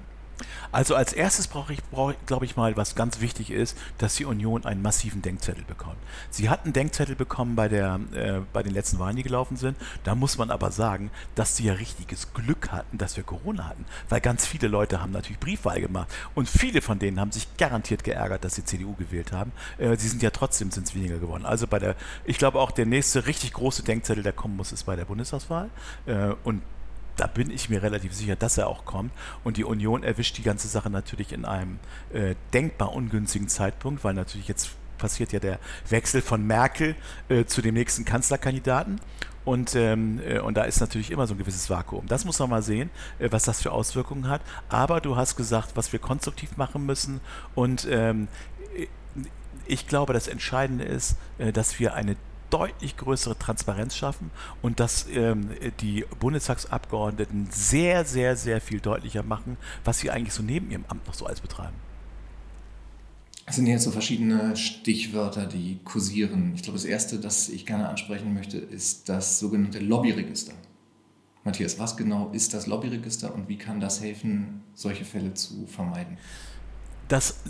Also 0.71 0.95
als 0.95 1.13
erstes 1.13 1.49
brauche 1.49 1.73
ich, 1.75 1.83
brauch, 1.85 2.15
glaube 2.27 2.45
ich 2.45 2.57
mal, 2.57 2.77
was 2.77 2.95
ganz 2.95 3.21
wichtig 3.21 3.51
ist, 3.51 3.77
dass 3.99 4.17
die 4.17 4.25
Union 4.25 4.65
einen 4.65 4.83
massiven 4.83 5.23
Denkzettel 5.23 5.65
bekommt. 5.65 5.99
Sie 6.31 6.49
hat 6.49 6.65
einen 6.65 6.73
Denkzettel 6.73 7.15
bekommen 7.15 7.57
bei, 7.57 7.69
der, 7.69 8.01
äh, 8.15 8.41
bei 8.53 8.63
den 8.63 8.73
letzten 8.73 8.99
Wahlen, 8.99 9.17
die 9.17 9.23
gelaufen 9.23 9.57
sind. 9.57 9.77
Da 10.05 10.15
muss 10.15 10.39
man 10.39 10.51
aber 10.51 10.71
sagen, 10.71 11.11
dass 11.35 11.57
sie 11.57 11.65
ja 11.65 11.75
richtiges 11.75 12.33
Glück 12.33 12.73
hatten, 12.73 12.99
dass 12.99 13.17
wir 13.17 13.25
Corona 13.25 13.69
hatten. 13.69 13.85
Weil 14.09 14.21
ganz 14.21 14.47
viele 14.47 14.69
Leute 14.69 15.01
haben 15.01 15.13
natürlich 15.13 15.41
Briefwahl 15.41 15.81
gemacht. 15.81 16.09
Und 16.35 16.49
viele 16.49 16.81
von 16.81 16.99
denen 16.99 17.21
haben 17.21 17.33
sich 17.33 17.49
garantiert 17.57 18.03
geärgert, 18.05 18.45
dass 18.45 18.55
sie 18.55 18.65
CDU 18.65 18.95
gewählt 18.95 19.33
haben. 19.33 19.53
Äh, 19.79 19.97
sie 19.97 20.09
sind 20.09 20.23
ja 20.23 20.31
trotzdem 20.31 20.71
sind 20.71 20.87
es 20.87 20.95
weniger 20.95 21.19
geworden. 21.19 21.45
Also 21.45 21.67
bei 21.67 21.79
der, 21.79 21.97
ich 22.25 22.39
glaube 22.39 22.59
auch 22.61 22.71
der 22.71 22.87
nächste 22.87 23.27
richtig 23.27 23.53
große 23.53 23.83
Denkzettel, 23.83 24.23
der 24.23 24.33
kommen 24.33 24.57
muss, 24.57 24.73
ist 24.73 24.85
bei 24.85 24.97
der 24.97 25.05
Bundestagswahl. 25.05 25.69
Äh, 26.07 26.33
und 26.45 26.63
da 27.17 27.27
bin 27.27 27.51
ich 27.51 27.69
mir 27.69 27.83
relativ 27.83 28.15
sicher, 28.15 28.37
dass 28.37 28.59
er 28.59 28.69
auch 28.69 28.85
kommt. 28.85 29.13
Und 29.45 29.57
die 29.57 29.65
Union 29.65 30.03
erwischt 30.03 30.39
die 30.39 30.43
ganze 30.43 30.69
Sache 30.69 30.91
natürlich 30.91 31.33
in 31.33 31.45
einem 31.45 31.79
äh, 32.13 32.35
denkbar 32.53 32.93
ungünstigen 32.95 33.49
Zeitpunkt, 33.49 34.05
weil 34.05 34.15
natürlich 34.15 34.49
jetzt 34.49 34.71
passiert 34.99 35.33
ja 35.33 35.41
der 35.41 35.59
Wechsel 35.89 36.23
von 36.23 36.47
Merkel 36.47 36.95
äh, 37.29 37.45
zu 37.45 37.61
dem 37.61 37.75
nächsten 37.75 38.05
Kanzlerkandidaten. 38.05 39.01
Und, 39.45 39.75
ähm, 39.75 40.21
äh, 40.25 40.39
und 40.39 40.57
da 40.57 40.63
ist 40.63 40.81
natürlich 40.81 41.11
immer 41.11 41.27
so 41.27 41.35
ein 41.35 41.39
gewisses 41.39 41.69
Vakuum. 41.69 42.07
Das 42.07 42.25
muss 42.25 42.39
man 42.39 42.49
mal 42.49 42.63
sehen, 42.63 42.91
äh, 43.19 43.29
was 43.33 43.43
das 43.43 43.61
für 43.61 43.73
Auswirkungen 43.73 44.29
hat. 44.29 44.41
Aber 44.69 45.01
du 45.01 45.17
hast 45.17 45.37
gesagt, 45.37 45.73
was 45.75 45.93
wir 45.93 45.99
konstruktiv 45.99 46.57
machen 46.57 46.87
müssen. 46.87 47.21
Und 47.57 47.89
ähm, 47.91 48.29
ich 49.67 49.87
glaube, 49.87 50.13
das 50.13 50.29
Entscheidende 50.29 50.85
ist, 50.85 51.17
äh, 51.39 51.53
dass 51.53 51.79
wir 51.81 51.95
eine 51.95 52.17
deutlich 52.53 52.97
größere 52.97 53.39
Transparenz 53.39 53.97
schaffen 53.97 54.31
und 54.61 54.79
dass 54.79 55.07
ähm, 55.11 55.51
die 55.81 56.05
Bundestagsabgeordneten 56.21 57.49
sehr, 57.51 58.05
sehr, 58.05 58.37
sehr 58.37 58.61
viel 58.61 58.81
deutlicher 58.81 59.23
machen, 59.23 59.57
was 59.85 59.99
sie 59.99 60.11
eigentlich 60.11 60.35
so 60.35 60.43
neben 60.43 60.71
ihrem 60.71 60.85
Amt 60.89 61.07
noch 61.07 61.15
so 61.15 61.27
alles 61.27 61.41
betreiben. 61.41 61.77
Es 63.45 63.57
sind 63.57 63.67
jetzt 63.67 63.85
so 63.85 63.91
verschiedene 63.91 64.57
Stichwörter, 64.57 65.47
die 65.47 65.81
kursieren. 65.85 66.53
Ich 66.55 66.63
glaube, 66.63 66.79
das 66.79 66.85
erste, 66.85 67.19
das 67.19 67.49
ich 67.49 67.67
gerne 67.67 67.89
ansprechen 67.89 68.33
möchte, 68.35 68.59
ist 68.59 69.09
das 69.09 69.39
sogenannte 69.39 69.81
Lobbyregister. 69.81 70.53
Matthias, 71.45 71.79
was 71.79 71.97
genau 71.97 72.31
ist 72.33 72.55
das 72.55 72.67
Lobbyregister 72.67 73.35
und 73.35 73.49
wie 73.49 73.59
kann 73.59 73.81
das 73.81 74.01
helfen, 74.01 74.63
solche 74.75 75.05
Fälle 75.05 75.35
zu 75.35 75.67
vermeiden? 75.67 76.19
Das, 77.09 77.41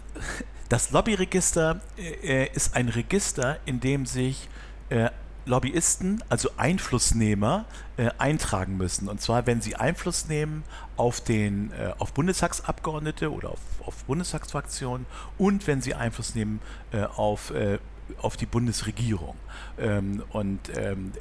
das 0.71 0.93
Lobbyregister 0.93 1.83
äh, 1.99 2.49
ist 2.55 2.75
ein 2.75 2.89
Register, 2.89 3.59
in 3.67 3.81
dem 3.81 4.07
sich 4.07 4.49
äh, 4.93 5.11
Lobbyisten, 5.45 6.23
also 6.29 6.51
Einflussnehmer, 6.57 7.65
äh, 7.97 8.11
eintragen 8.19 8.77
müssen. 8.77 9.09
Und 9.09 9.21
zwar, 9.21 9.47
wenn 9.47 9.61
sie 9.61 9.75
Einfluss 9.75 10.29
nehmen 10.29 10.63
auf, 10.97 11.21
den, 11.21 11.73
äh, 11.73 11.93
auf 11.99 12.13
Bundestagsabgeordnete 12.13 13.33
oder 13.33 13.51
auf, 13.51 13.59
auf 13.85 14.05
Bundestagsfraktionen 14.05 15.07
und 15.39 15.67
wenn 15.67 15.81
sie 15.81 15.95
Einfluss 15.95 16.35
nehmen 16.35 16.61
äh, 16.93 17.03
auf 17.03 17.51
äh, 17.51 17.79
auf 18.21 18.37
die 18.37 18.47
Bundesregierung. 18.47 19.37
Ähm, 19.79 20.23
und 20.31 20.61
ähm, 20.77 21.13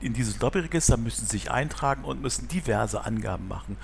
in 0.00 0.12
dieses 0.12 0.38
Lobbyregister 0.40 0.96
müssen 0.96 1.26
sie 1.26 1.38
sich 1.38 1.50
eintragen 1.50 2.04
und 2.04 2.20
müssen 2.20 2.46
diverse 2.48 3.04
Angaben 3.04 3.48
machen, 3.48 3.76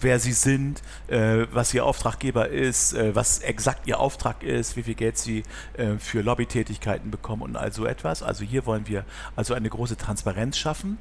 wer 0.00 0.18
sie 0.18 0.32
sind, 0.32 0.82
äh, 1.06 1.46
was 1.52 1.72
ihr 1.72 1.84
Auftraggeber 1.84 2.48
ist, 2.48 2.94
äh, 2.94 3.14
was 3.14 3.38
exakt 3.40 3.86
ihr 3.86 4.00
Auftrag 4.00 4.42
ist, 4.42 4.76
wie 4.76 4.82
viel 4.82 4.94
Geld 4.94 5.18
sie 5.18 5.44
äh, 5.74 5.96
für 5.98 6.22
Lobbytätigkeiten 6.22 7.10
bekommen 7.10 7.42
und 7.42 7.56
all 7.56 7.72
so 7.72 7.86
etwas. 7.86 8.22
Also 8.22 8.44
hier 8.44 8.66
wollen 8.66 8.88
wir 8.88 9.04
also 9.36 9.54
eine 9.54 9.68
große 9.68 9.96
Transparenz 9.96 10.58
schaffen. 10.58 10.98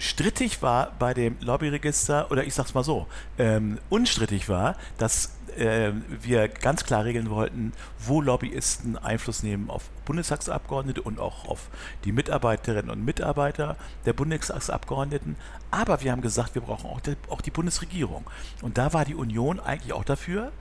Strittig 0.00 0.62
war 0.62 0.92
bei 1.00 1.12
dem 1.12 1.36
Lobbyregister, 1.40 2.30
oder 2.30 2.44
ich 2.44 2.54
sag's 2.54 2.72
mal 2.72 2.84
so, 2.84 3.08
ähm, 3.36 3.78
unstrittig 3.90 4.48
war, 4.48 4.76
dass 4.96 5.32
äh, 5.56 5.90
wir 6.22 6.46
ganz 6.46 6.84
klar 6.84 7.04
regeln 7.04 7.30
wollten, 7.30 7.72
wo 7.98 8.20
Lobbyisten 8.20 8.96
Einfluss 8.96 9.42
nehmen 9.42 9.70
auf 9.70 9.90
Bundestagsabgeordnete 10.04 11.02
und 11.02 11.18
auch 11.18 11.46
auf 11.48 11.68
die 12.04 12.12
Mitarbeiterinnen 12.12 12.90
und 12.90 13.04
Mitarbeiter 13.04 13.76
der 14.06 14.12
Bundestagsabgeordneten. 14.12 15.34
Aber 15.72 16.00
wir 16.00 16.12
haben 16.12 16.22
gesagt, 16.22 16.54
wir 16.54 16.62
brauchen 16.62 16.88
auch 16.88 17.00
die, 17.00 17.16
auch 17.28 17.40
die 17.40 17.50
Bundesregierung. 17.50 18.24
Und 18.62 18.78
da 18.78 18.92
war 18.92 19.04
die 19.04 19.16
Union 19.16 19.58
eigentlich 19.58 19.92
auch 19.92 20.04
dafür, 20.04 20.52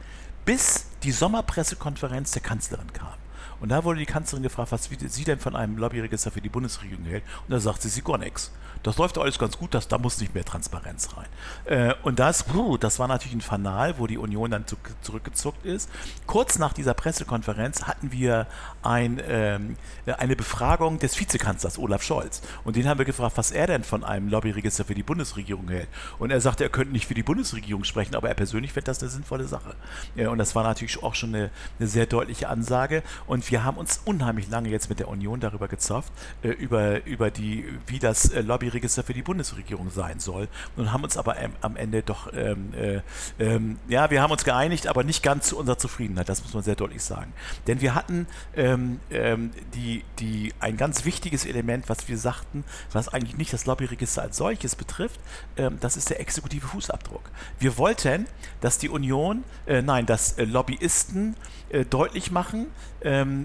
bis 0.45 0.87
die 1.03 1.11
Sommerpressekonferenz 1.11 2.31
der 2.31 2.41
Kanzlerin 2.41 2.91
kam. 2.91 3.13
Und 3.59 3.69
da 3.69 3.83
wurde 3.83 3.99
die 3.99 4.05
Kanzlerin 4.05 4.43
gefragt, 4.43 4.71
was 4.71 4.89
sie 4.89 5.23
denn 5.23 5.39
von 5.39 5.55
einem 5.55 5.77
Lobbyregister 5.77 6.31
für 6.31 6.41
die 6.41 6.49
Bundesregierung 6.49 7.05
hält. 7.05 7.23
Und 7.47 7.51
da 7.51 7.59
sagte 7.59 7.89
sie 7.89 8.01
gar 8.01 8.17
nichts. 8.17 8.51
Das 8.87 8.95
läuft 8.95 9.17
alles 9.17 9.37
ganz 9.37 9.57
gut, 9.57 9.73
das, 9.73 9.89
da 9.89 9.97
muss 9.97 10.17
nicht 10.21 10.33
mehr 10.33 10.45
Transparenz 10.45 11.09
rein. 11.17 11.25
Äh, 11.65 11.93
und 12.03 12.19
das, 12.19 12.43
puh, 12.43 12.77
das 12.77 12.99
war 12.99 13.09
natürlich 13.09 13.35
ein 13.35 13.41
Fanal, 13.41 13.99
wo 13.99 14.07
die 14.07 14.17
Union 14.17 14.49
dann 14.49 14.65
zu, 14.65 14.77
zurückgezuckt 15.01 15.65
ist. 15.65 15.89
Kurz 16.25 16.57
nach 16.57 16.71
dieser 16.71 16.93
Pressekonferenz 16.93 17.83
hatten 17.83 18.13
wir 18.13 18.47
ein, 18.83 19.21
ähm, 19.27 19.75
eine 20.05 20.37
Befragung 20.37 20.99
des 20.99 21.19
Vizekanzlers 21.19 21.77
Olaf 21.77 22.01
Scholz. 22.01 22.41
Und 22.63 22.77
den 22.77 22.87
haben 22.87 22.97
wir 22.97 23.03
gefragt, 23.03 23.35
was 23.35 23.51
er 23.51 23.67
denn 23.67 23.83
von 23.83 24.05
einem 24.05 24.29
Lobbyregister 24.29 24.85
für 24.85 24.95
die 24.95 25.03
Bundesregierung 25.03 25.67
hält. 25.67 25.89
Und 26.17 26.31
er 26.31 26.39
sagte, 26.39 26.63
er 26.63 26.69
könnte 26.69 26.93
nicht 26.93 27.07
für 27.07 27.13
die 27.13 27.23
Bundesregierung 27.23 27.83
sprechen, 27.83 28.15
aber 28.15 28.29
er 28.29 28.35
persönlich 28.35 28.71
fände 28.71 28.85
das 28.85 29.01
eine 29.01 29.09
sinnvolle 29.09 29.49
Sache. 29.49 29.75
Ja, 30.15 30.29
und 30.29 30.37
das 30.37 30.55
war 30.55 30.63
natürlich 30.63 31.03
auch 31.03 31.13
schon 31.13 31.35
eine, 31.35 31.49
eine, 31.77 31.89
sehr 31.89 32.05
deutliche 32.05 32.47
Ansage. 32.47 33.03
Und 33.25 33.51
wir 33.51 33.65
haben 33.65 33.75
uns 33.75 33.99
unheimlich 34.05 34.47
lange 34.47 34.69
jetzt 34.69 34.87
mit 34.87 34.99
der 34.99 35.09
Union 35.09 35.41
darüber 35.41 35.67
gezofft, 35.67 36.13
äh, 36.41 36.51
über, 36.51 37.05
über 37.05 37.31
die, 37.31 37.65
wie 37.87 37.99
das 37.99 38.29
äh, 38.29 38.39
Lobbyregister 38.39 38.76
Lobbyregister 38.77 39.03
für 39.03 39.13
die 39.13 39.23
Bundesregierung 39.23 39.89
sein 39.89 40.19
soll. 40.19 40.47
Und 40.75 40.91
haben 40.91 41.03
uns 41.03 41.17
aber 41.17 41.37
ähm, 41.39 41.53
am 41.61 41.75
Ende 41.75 42.03
doch, 42.03 42.31
ähm, 42.33 42.73
äh, 42.73 43.01
ähm, 43.39 43.79
ja, 43.87 44.09
wir 44.09 44.21
haben 44.21 44.31
uns 44.31 44.43
geeinigt, 44.43 44.87
aber 44.87 45.03
nicht 45.03 45.23
ganz 45.23 45.47
zu 45.49 45.57
unserer 45.57 45.77
Zufriedenheit, 45.77 46.29
das 46.29 46.43
muss 46.43 46.53
man 46.53 46.63
sehr 46.63 46.75
deutlich 46.75 47.03
sagen. 47.03 47.33
Denn 47.65 47.81
wir 47.81 47.95
hatten 47.95 48.27
ähm, 48.55 48.99
ähm, 49.09 49.51
die, 49.73 50.03
die, 50.19 50.53
ein 50.59 50.77
ganz 50.77 51.05
wichtiges 51.05 51.45
Element, 51.45 51.89
was 51.89 52.07
wir 52.07 52.17
sagten, 52.17 52.63
was 52.91 53.09
eigentlich 53.09 53.37
nicht 53.37 53.53
das 53.53 53.65
Lobbyregister 53.65 54.21
als 54.21 54.37
solches 54.37 54.75
betrifft, 54.75 55.19
ähm, 55.57 55.77
das 55.79 55.97
ist 55.97 56.09
der 56.09 56.19
exekutive 56.19 56.67
Fußabdruck. 56.67 57.29
Wir 57.59 57.77
wollten, 57.77 58.27
dass 58.61 58.77
die 58.77 58.89
Union, 58.89 59.43
äh, 59.65 59.81
nein, 59.81 60.05
dass 60.05 60.33
äh, 60.33 60.45
Lobbyisten 60.45 61.35
äh, 61.69 61.85
deutlich 61.85 62.31
machen 62.31 62.67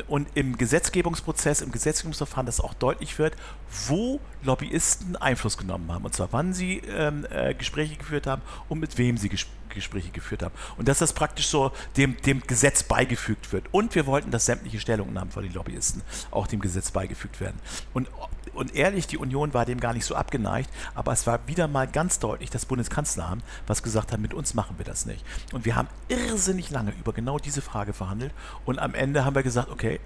und 0.08 0.28
im 0.34 0.56
Gesetzgebungsprozess, 0.56 1.60
im 1.60 1.72
Gesetzgebungsverfahren, 1.72 2.46
das 2.46 2.60
auch 2.60 2.72
deutlich 2.74 3.18
wird, 3.18 3.36
wo 3.86 4.18
Lobbyisten 4.42 5.16
Einfluss 5.16 5.56
genommen 5.56 5.90
haben. 5.92 6.04
Und 6.04 6.14
zwar 6.14 6.32
wann 6.32 6.52
sie 6.52 6.78
ähm, 6.78 7.26
äh, 7.30 7.54
Gespräche 7.54 7.96
geführt 7.96 8.26
haben 8.26 8.42
und 8.68 8.80
mit 8.80 8.99
wem 8.99 9.16
sie 9.16 9.28
ges 9.28 9.46
Gespräche 9.72 10.11
geführt 10.11 10.42
haben. 10.42 10.54
Und 10.76 10.87
dass 10.88 10.99
das 10.99 11.12
praktisch 11.12 11.46
so 11.46 11.72
dem, 11.96 12.16
dem 12.22 12.42
Gesetz 12.42 12.82
beigefügt 12.82 13.52
wird. 13.52 13.64
Und 13.72 13.94
wir 13.94 14.06
wollten, 14.06 14.30
dass 14.30 14.46
sämtliche 14.46 14.78
Stellungnahmen 14.80 15.30
von 15.32 15.42
den 15.42 15.52
Lobbyisten 15.52 16.02
auch 16.30 16.46
dem 16.46 16.61
Gesetz 16.61 16.90
beigefügt 16.90 17.40
werden. 17.40 17.58
Und, 17.94 18.08
und 18.54 18.75
ehrlich, 18.75 19.06
die 19.06 19.16
Union 19.16 19.54
war 19.54 19.64
dem 19.64 19.80
gar 19.80 19.94
nicht 19.94 20.04
so 20.04 20.14
abgeneigt, 20.14 20.68
aber 20.94 21.12
es 21.12 21.26
war 21.26 21.46
wieder 21.46 21.68
mal 21.68 21.88
ganz 21.88 22.18
deutlich 22.18 22.50
das 22.50 22.66
Bundeskanzleramt, 22.66 23.42
was 23.66 23.82
gesagt 23.82 24.12
hat, 24.12 24.20
mit 24.20 24.34
uns 24.34 24.54
machen 24.54 24.76
wir 24.78 24.84
das 24.84 25.06
nicht. 25.06 25.25
Und 25.52 25.64
wir 25.64 25.75
haben 25.75 25.88
irrsinnig 26.08 26.70
lange 26.70 26.92
über 26.92 27.12
genau 27.12 27.38
diese 27.38 27.62
Frage 27.62 27.92
verhandelt 27.92 28.32
und 28.64 28.78
am 28.78 28.94
Ende 28.94 29.25
haben 29.25 29.34
wir 29.34 29.42
gesagt, 29.42 29.70
okay, 29.70 30.00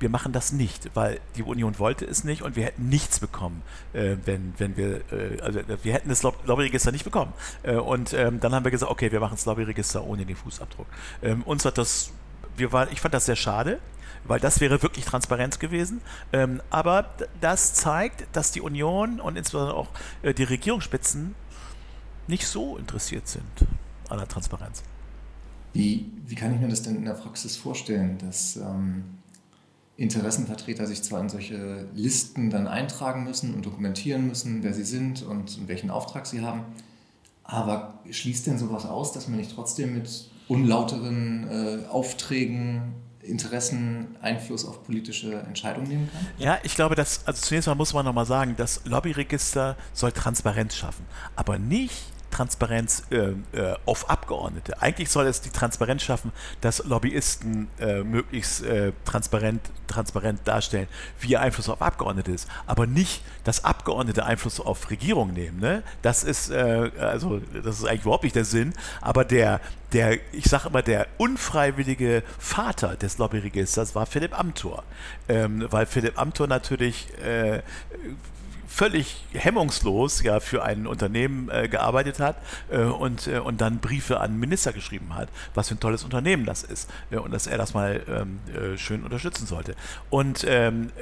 wir 0.00 0.08
machen 0.08 0.32
das 0.32 0.52
nicht, 0.52 0.90
weil 0.94 1.20
die 1.36 1.42
Union 1.42 1.78
wollte 1.78 2.06
es 2.06 2.24
nicht 2.24 2.42
und 2.42 2.56
wir 2.56 2.64
hätten 2.64 2.88
nichts 2.88 3.20
bekommen, 3.20 3.62
äh, 3.92 4.16
wenn, 4.24 4.54
wenn 4.56 4.76
wir, 4.76 5.02
äh, 5.12 5.40
also 5.42 5.60
wir 5.82 5.92
hätten 5.92 6.08
das 6.08 6.22
Lobbyregister 6.22 6.90
nicht 6.90 7.04
bekommen. 7.04 7.32
Äh, 7.62 7.76
und 7.76 8.14
ähm, 8.14 8.40
dann 8.40 8.54
haben 8.54 8.64
wir 8.64 8.70
gesagt, 8.70 8.90
okay, 8.90 9.12
wir 9.12 9.20
machen 9.20 9.34
das 9.34 9.44
Lobbyregister 9.44 10.02
ohne 10.04 10.24
den 10.24 10.36
Fußabdruck. 10.36 10.86
Ähm, 11.22 11.42
uns 11.42 11.64
hat 11.64 11.78
das, 11.78 12.12
wir 12.56 12.72
waren, 12.72 12.88
ich 12.90 13.00
fand 13.00 13.12
das 13.12 13.26
sehr 13.26 13.36
schade, 13.36 13.78
weil 14.24 14.40
das 14.40 14.60
wäre 14.60 14.82
wirklich 14.82 15.04
Transparenz 15.04 15.58
gewesen. 15.58 16.00
Ähm, 16.32 16.62
aber 16.70 17.10
das 17.40 17.74
zeigt, 17.74 18.24
dass 18.34 18.52
die 18.52 18.62
Union 18.62 19.20
und 19.20 19.36
insbesondere 19.36 19.76
auch 19.76 19.88
äh, 20.22 20.32
die 20.32 20.44
Regierungsspitzen 20.44 21.34
nicht 22.26 22.46
so 22.46 22.78
interessiert 22.78 23.28
sind 23.28 23.44
an 24.08 24.18
der 24.18 24.28
Transparenz. 24.28 24.82
Wie, 25.72 26.10
wie 26.26 26.34
kann 26.34 26.54
ich 26.54 26.60
mir 26.60 26.68
das 26.68 26.82
denn 26.82 26.96
in 26.96 27.04
der 27.04 27.14
Praxis 27.14 27.56
vorstellen, 27.56 28.18
dass 28.18 28.56
ähm 28.56 29.19
Interessenvertreter 30.00 30.86
sich 30.86 31.02
zwar 31.02 31.20
in 31.20 31.28
solche 31.28 31.86
Listen 31.94 32.48
dann 32.48 32.66
eintragen 32.66 33.22
müssen 33.22 33.54
und 33.54 33.66
dokumentieren 33.66 34.26
müssen, 34.26 34.62
wer 34.62 34.72
sie 34.72 34.84
sind 34.84 35.22
und 35.22 35.68
welchen 35.68 35.90
Auftrag 35.90 36.26
sie 36.26 36.40
haben, 36.40 36.64
aber 37.44 38.00
schließt 38.10 38.46
denn 38.46 38.56
sowas 38.56 38.86
aus, 38.86 39.12
dass 39.12 39.28
man 39.28 39.38
nicht 39.38 39.54
trotzdem 39.54 39.92
mit 39.92 40.30
unlauteren 40.48 41.46
äh, 41.50 41.86
Aufträgen 41.88 42.94
Interessen 43.20 44.16
Einfluss 44.22 44.64
auf 44.64 44.82
politische 44.84 45.34
Entscheidungen 45.34 45.88
nehmen 45.88 46.08
kann? 46.10 46.26
Ja, 46.38 46.58
ich 46.62 46.74
glaube, 46.74 46.94
dass, 46.94 47.26
also 47.26 47.42
zunächst 47.42 47.68
mal 47.68 47.74
muss 47.74 47.92
man 47.92 48.06
nochmal 48.06 48.24
sagen, 48.24 48.54
das 48.56 48.80
Lobbyregister 48.86 49.76
soll 49.92 50.12
Transparenz 50.12 50.76
schaffen, 50.76 51.04
aber 51.36 51.58
nicht 51.58 52.00
Transparenz 52.30 53.04
äh, 53.10 53.16
äh, 53.56 53.76
auf 53.86 54.08
Abgeordnete. 54.08 54.80
Eigentlich 54.80 55.10
soll 55.10 55.26
es 55.26 55.40
die 55.40 55.50
Transparenz 55.50 56.02
schaffen, 56.02 56.32
dass 56.60 56.84
Lobbyisten 56.84 57.68
äh, 57.80 58.02
möglichst 58.02 58.62
äh, 58.62 58.92
transparent, 59.04 59.60
transparent 59.86 60.40
darstellen, 60.44 60.88
wie 61.20 61.32
ihr 61.32 61.40
Einfluss 61.40 61.68
auf 61.68 61.82
Abgeordnete 61.82 62.32
ist, 62.32 62.48
aber 62.66 62.86
nicht, 62.86 63.22
dass 63.44 63.64
Abgeordnete 63.64 64.24
Einfluss 64.24 64.60
auf 64.60 64.90
Regierung 64.90 65.32
nehmen. 65.32 65.60
Ne? 65.60 65.82
Das 66.02 66.24
ist 66.24 66.50
äh, 66.50 66.90
also 66.98 67.40
das 67.52 67.78
ist 67.78 67.84
eigentlich 67.84 68.02
überhaupt 68.02 68.24
nicht 68.24 68.36
der 68.36 68.44
Sinn. 68.44 68.74
Aber 69.00 69.24
der 69.24 69.60
der, 69.92 70.18
ich 70.32 70.44
sage 70.44 70.68
immer, 70.68 70.82
der 70.82 71.08
unfreiwillige 71.18 72.22
Vater 72.38 72.96
des 72.96 73.18
Lobbyregisters 73.18 73.94
war 73.94 74.06
Philipp 74.06 74.38
Amthor, 74.38 74.84
ähm, 75.28 75.66
weil 75.70 75.86
Philipp 75.86 76.18
Amthor 76.18 76.46
natürlich 76.46 77.08
äh, 77.18 77.62
völlig 78.70 79.24
hemmungslos 79.32 80.22
ja 80.22 80.38
für 80.38 80.62
ein 80.62 80.86
Unternehmen 80.86 81.50
äh, 81.50 81.68
gearbeitet 81.68 82.20
hat 82.20 82.36
äh, 82.70 82.78
und, 82.78 83.26
äh, 83.26 83.40
und 83.40 83.60
dann 83.60 83.80
Briefe 83.80 84.20
an 84.20 84.38
Minister 84.38 84.72
geschrieben 84.72 85.14
hat, 85.16 85.28
was 85.54 85.68
für 85.68 85.74
ein 85.74 85.80
tolles 85.80 86.04
Unternehmen 86.04 86.46
das 86.46 86.62
ist 86.62 86.88
äh, 87.10 87.16
und 87.16 87.32
dass 87.32 87.48
er 87.48 87.58
das 87.58 87.74
mal 87.74 88.02
ähm, 88.08 88.38
äh, 88.54 88.78
schön 88.78 89.02
unterstützen 89.02 89.46
sollte. 89.46 89.74
Und, 90.08 90.46
ähm, 90.48 90.92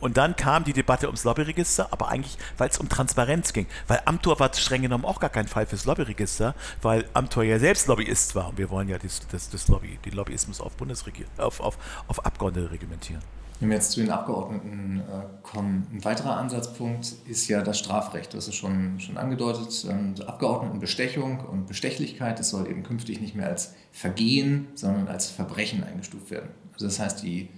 und 0.00 0.16
dann 0.16 0.34
kam 0.34 0.64
die 0.64 0.72
Debatte 0.72 1.06
ums 1.06 1.22
Lobbyregister, 1.22 1.88
aber 1.92 2.08
eigentlich, 2.08 2.36
weil 2.58 2.68
es 2.68 2.78
um 2.78 2.88
Transparenz 2.88 3.52
ging, 3.52 3.66
weil 3.86 4.02
Amtor 4.04 4.40
war 4.40 4.52
streng 4.52 4.82
genommen 4.82 5.04
auch 5.04 5.20
gar 5.20 5.30
kein 5.30 5.46
Fall 5.46 5.66
fürs 5.66 5.84
Lobbyregister, 5.84 6.54
weil 6.82 7.04
Amtor 7.14 7.44
ja 7.44 7.58
selbst 7.60 7.86
Lobbyist 7.86 8.34
war 8.34 8.48
und 8.48 8.58
wir 8.58 8.68
wollen 8.68 8.88
ja 8.88 8.98
das, 8.98 9.26
das, 9.30 9.48
das 9.48 9.68
Lobby, 9.68 9.98
den 10.04 10.14
Lobbyismus 10.14 10.60
auf 10.60 10.76
Bundesregierung, 10.76 11.30
auf, 11.38 11.60
auf, 11.60 11.78
auf 12.08 12.26
Abgeordnete 12.26 12.70
reglementieren. 12.72 13.22
Wenn 13.62 13.70
wir 13.70 13.76
jetzt 13.76 13.92
zu 13.92 14.00
den 14.00 14.10
Abgeordneten 14.10 15.00
äh, 15.00 15.24
kommen, 15.44 15.86
ein 15.92 16.04
weiterer 16.04 16.36
Ansatzpunkt 16.36 17.14
ist 17.26 17.46
ja 17.46 17.62
das 17.62 17.78
Strafrecht. 17.78 18.34
Das 18.34 18.48
ist 18.48 18.56
schon, 18.56 18.98
schon 18.98 19.16
angedeutet. 19.16 19.86
Ähm, 19.88 20.14
Abgeordnetenbestechung 20.26 21.40
und 21.40 21.68
Bestechlichkeit, 21.68 22.40
das 22.40 22.50
soll 22.50 22.68
eben 22.68 22.82
künftig 22.82 23.20
nicht 23.20 23.36
mehr 23.36 23.46
als 23.46 23.74
Vergehen, 23.92 24.66
sondern 24.74 25.06
als 25.06 25.30
Verbrechen 25.30 25.84
eingestuft 25.84 26.30
werden. 26.30 26.50
Also 26.74 26.86
das 26.86 26.98
heißt, 26.98 27.22
die 27.22 27.48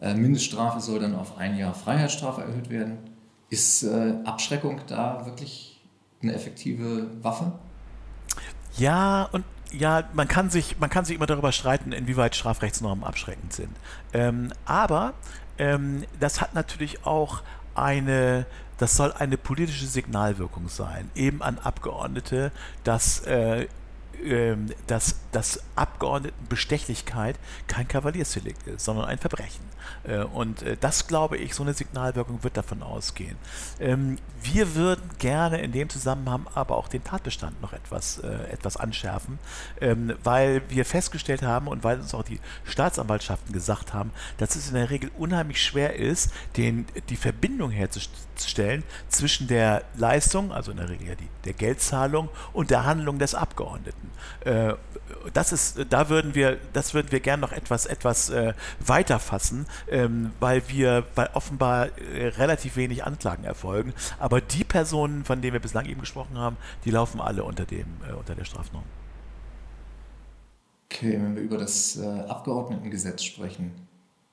Äh, 0.00 0.14
Mindeststrafe 0.14 0.80
soll 0.80 0.98
dann 0.98 1.14
auf 1.14 1.36
ein 1.36 1.58
Jahr 1.58 1.74
Freiheitsstrafe 1.74 2.40
erhöht 2.40 2.70
werden. 2.70 2.96
Ist 3.50 3.82
äh, 3.82 4.14
Abschreckung 4.24 4.80
da 4.86 5.26
wirklich 5.26 5.78
eine 6.22 6.32
effektive 6.32 7.06
Waffe? 7.22 7.52
Ja, 8.78 9.28
und 9.32 9.44
ja, 9.72 10.04
man 10.14 10.26
kann 10.26 10.48
sich, 10.48 10.78
man 10.80 10.88
kann 10.88 11.04
sich 11.04 11.16
immer 11.16 11.26
darüber 11.26 11.52
streiten, 11.52 11.92
inwieweit 11.92 12.34
Strafrechtsnormen 12.34 13.04
abschreckend 13.04 13.52
sind. 13.52 13.76
Ähm, 14.14 14.52
aber 14.64 15.12
ähm, 15.60 16.04
das 16.18 16.40
hat 16.40 16.54
natürlich 16.54 17.04
auch 17.06 17.42
eine, 17.74 18.46
das 18.78 18.96
soll 18.96 19.12
eine 19.12 19.36
politische 19.36 19.86
Signalwirkung 19.86 20.68
sein, 20.68 21.10
eben 21.14 21.42
an 21.42 21.58
Abgeordnete, 21.58 22.50
dass 22.82 23.20
äh, 23.26 23.68
dass, 24.86 25.16
dass 25.32 25.60
Abgeordnetenbestechlichkeit 25.76 27.36
kein 27.66 27.88
Kavaliersdelikt 27.88 28.66
ist, 28.66 28.84
sondern 28.84 29.06
ein 29.06 29.18
Verbrechen. 29.18 29.64
Äh, 30.04 30.18
und 30.18 30.62
äh, 30.62 30.76
das, 30.80 31.06
glaube 31.06 31.36
ich, 31.36 31.54
so 31.54 31.62
eine 31.62 31.74
Signalwirkung 31.74 32.42
wird 32.42 32.56
davon 32.56 32.82
ausgehen. 32.82 33.36
Ähm, 33.78 34.18
wir 34.42 34.74
würden 34.74 35.02
gerne 35.18 35.60
in 35.60 35.72
dem 35.72 35.88
Zusammenhang 35.88 36.46
aber 36.54 36.76
auch 36.76 36.88
den 36.88 37.04
Tatbestand 37.04 37.60
noch 37.60 37.72
etwas, 37.72 38.18
äh, 38.18 38.28
etwas 38.50 38.76
anschärfen, 38.76 39.38
ähm, 39.80 40.14
weil 40.24 40.62
wir 40.68 40.84
festgestellt 40.84 41.42
haben 41.42 41.66
und 41.68 41.84
weil 41.84 42.00
uns 42.00 42.14
auch 42.14 42.22
die 42.22 42.40
Staatsanwaltschaften 42.64 43.52
gesagt 43.52 43.92
haben, 43.92 44.12
dass 44.38 44.56
es 44.56 44.68
in 44.68 44.74
der 44.74 44.90
Regel 44.90 45.10
unheimlich 45.18 45.62
schwer 45.62 45.96
ist, 45.96 46.32
den, 46.56 46.86
die 47.08 47.16
Verbindung 47.16 47.70
herzustellen 47.70 48.82
zwischen 49.08 49.46
der 49.48 49.84
Leistung, 49.96 50.52
also 50.52 50.70
in 50.70 50.78
der 50.78 50.88
Regel 50.88 51.08
ja 51.08 51.14
die, 51.14 51.28
der 51.44 51.52
Geldzahlung 51.52 52.28
und 52.52 52.70
der 52.70 52.84
Handlung 52.84 53.18
des 53.18 53.34
Abgeordneten. 53.34 54.09
Das 55.34 55.52
ist, 55.52 55.86
da 55.90 56.08
würden 56.08 56.34
wir, 56.34 56.58
das 56.72 56.94
würden 56.94 57.10
wir 57.10 57.20
gerne 57.20 57.40
noch 57.40 57.52
etwas, 57.52 57.86
etwas 57.86 58.32
weiter 58.78 59.18
fassen, 59.18 59.66
ähm, 59.88 60.32
weil 60.40 60.62
wir, 60.68 61.04
weil 61.14 61.30
offenbar 61.34 61.88
äh, 61.98 62.28
relativ 62.28 62.76
wenig 62.76 63.04
Anklagen 63.04 63.44
erfolgen. 63.44 63.94
Aber 64.18 64.40
die 64.40 64.64
Personen, 64.64 65.24
von 65.24 65.40
denen 65.40 65.52
wir 65.54 65.60
bislang 65.60 65.86
eben 65.86 66.00
gesprochen 66.00 66.38
haben, 66.38 66.56
die 66.84 66.90
laufen 66.90 67.20
alle 67.20 67.44
unter 67.44 67.64
dem, 67.64 67.86
äh, 68.08 68.12
unter 68.12 68.34
der 68.34 68.44
Strafnorm. 68.44 68.84
Okay, 70.90 71.12
wenn 71.12 71.36
wir 71.36 71.42
über 71.42 71.58
das 71.58 71.96
äh, 71.96 72.04
Abgeordnetengesetz 72.04 73.22
sprechen, 73.22 73.72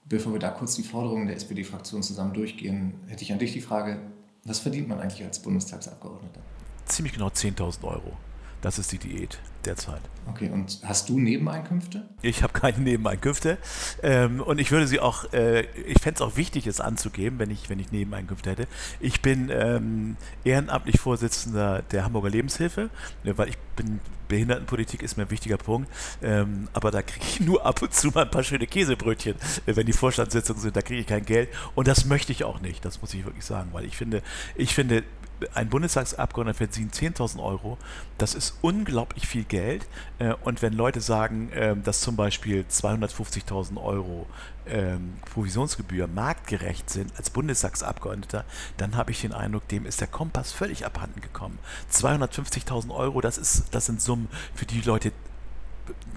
bevor 0.05 0.33
wir 0.33 0.39
da 0.39 0.49
kurz 0.49 0.75
die 0.75 0.83
Forderungen 0.83 1.27
der 1.27 1.35
SPD-Fraktion 1.35 2.01
zusammen 2.01 2.33
durchgehen, 2.33 2.93
hätte 3.07 3.23
ich 3.23 3.31
an 3.31 3.39
dich 3.39 3.53
die 3.53 3.61
Frage, 3.61 3.99
was 4.43 4.59
verdient 4.59 4.87
man 4.87 4.99
eigentlich 4.99 5.23
als 5.23 5.39
Bundestagsabgeordneter? 5.39 6.41
Ziemlich 6.85 7.13
genau 7.13 7.27
10.000 7.27 7.83
Euro. 7.83 8.17
Das 8.61 8.79
ist 8.79 8.91
die 8.91 8.97
Diät 8.97 9.39
derzeit. 9.67 10.01
Okay, 10.29 10.49
und 10.49 10.79
hast 10.83 11.09
du 11.09 11.19
Nebeneinkünfte? 11.19 12.03
Ich 12.21 12.43
habe 12.43 12.53
keine 12.53 12.79
Nebeneinkünfte. 12.79 13.57
Ähm, 14.03 14.41
und 14.41 14.59
ich 14.59 14.71
würde 14.71 14.87
sie 14.87 14.99
auch, 14.99 15.31
äh, 15.33 15.61
ich 15.85 16.01
fände 16.01 16.15
es 16.15 16.21
auch 16.21 16.35
wichtig, 16.35 16.67
es 16.67 16.81
anzugeben, 16.81 17.39
wenn 17.39 17.51
ich, 17.51 17.69
wenn 17.69 17.79
ich 17.79 17.91
Nebeneinkünfte 17.91 18.49
hätte. 18.51 18.67
Ich 18.99 19.21
bin 19.21 19.49
ähm, 19.49 20.17
ehrenamtlich 20.43 20.99
Vorsitzender 20.99 21.81
der 21.91 22.03
Hamburger 22.03 22.29
Lebenshilfe, 22.29 22.89
ne, 23.23 23.37
weil 23.37 23.49
ich 23.49 23.57
bin, 23.75 23.99
Behindertenpolitik 24.27 25.01
ist 25.01 25.17
mir 25.17 25.23
ein 25.23 25.31
wichtiger 25.31 25.57
Punkt. 25.57 25.89
Ähm, 26.21 26.67
aber 26.73 26.91
da 26.91 27.01
kriege 27.01 27.25
ich 27.25 27.39
nur 27.45 27.65
ab 27.65 27.81
und 27.81 27.93
zu 27.93 28.09
mal 28.09 28.23
ein 28.23 28.31
paar 28.31 28.43
schöne 28.43 28.67
Käsebrötchen, 28.67 29.35
äh, 29.65 29.75
wenn 29.75 29.85
die 29.85 29.93
Vorstandssitzungen 29.93 30.61
sind, 30.61 30.75
da 30.75 30.81
kriege 30.81 31.01
ich 31.01 31.07
kein 31.07 31.25
Geld. 31.25 31.49
Und 31.75 31.87
das 31.87 32.05
möchte 32.05 32.31
ich 32.31 32.43
auch 32.43 32.59
nicht, 32.59 32.83
das 32.83 33.01
muss 33.01 33.13
ich 33.13 33.25
wirklich 33.25 33.45
sagen, 33.45 33.69
weil 33.71 33.85
ich 33.85 33.95
finde, 33.95 34.21
ich 34.55 34.73
finde, 34.73 35.03
ein 35.53 35.69
Bundestagsabgeordneter 35.69 36.57
verdient 36.57 36.93
10.000 36.93 37.43
Euro. 37.43 37.77
Das 38.17 38.33
ist 38.33 38.57
unglaublich 38.61 39.27
viel 39.27 39.43
Geld. 39.43 39.87
Äh, 40.19 40.33
und 40.43 40.61
wenn 40.61 40.73
Leute 40.73 41.01
sagen, 41.01 41.51
ähm, 41.53 41.83
dass 41.83 42.01
zum 42.01 42.15
Beispiel 42.15 42.65
250.000 42.69 43.81
Euro 43.81 44.27
ähm, 44.65 45.15
Provisionsgebühr 45.31 46.07
marktgerecht 46.07 46.89
sind 46.89 47.15
als 47.17 47.29
Bundestagsabgeordneter, 47.29 48.45
dann 48.77 48.95
habe 48.95 49.11
ich 49.11 49.21
den 49.21 49.33
Eindruck, 49.33 49.67
dem 49.67 49.85
ist 49.85 50.01
der 50.01 50.07
Kompass 50.07 50.51
völlig 50.51 50.85
abhanden 50.85 51.21
gekommen. 51.21 51.59
250.000 51.91 52.93
Euro, 52.93 53.21
das, 53.21 53.37
ist, 53.37 53.65
das 53.71 53.85
sind 53.85 54.01
Summen, 54.01 54.29
für 54.55 54.65
die 54.65 54.81
Leute, 54.81 55.11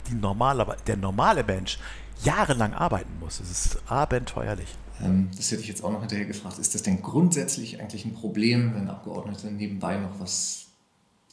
die 0.09 0.15
normale, 0.15 0.77
der 0.87 0.97
normale 0.97 1.45
Mensch 1.45 1.79
jahrelang 2.23 2.75
arbeiten 2.75 3.19
muss. 3.21 3.41
Es 3.41 3.51
ist 3.51 3.83
abenteuerlich. 3.91 4.77
Ähm, 5.03 5.29
das 5.37 5.51
hätte 5.51 5.63
ich 5.63 5.69
jetzt 5.69 5.83
auch 5.83 5.93
noch 5.93 6.01
hinterher 6.01 6.27
gefragt. 6.27 6.59
Ist 6.59 6.75
das 6.75 6.83
denn 6.83 7.03
grundsätzlich 7.03 7.81
eigentlich 7.81 8.05
ein 8.05 8.15
Problem, 8.15 8.75
wenn 8.75 8.89
Abgeordnete 8.89 9.51
nebenbei 9.51 9.97
noch 9.97 10.19
was 10.19 10.67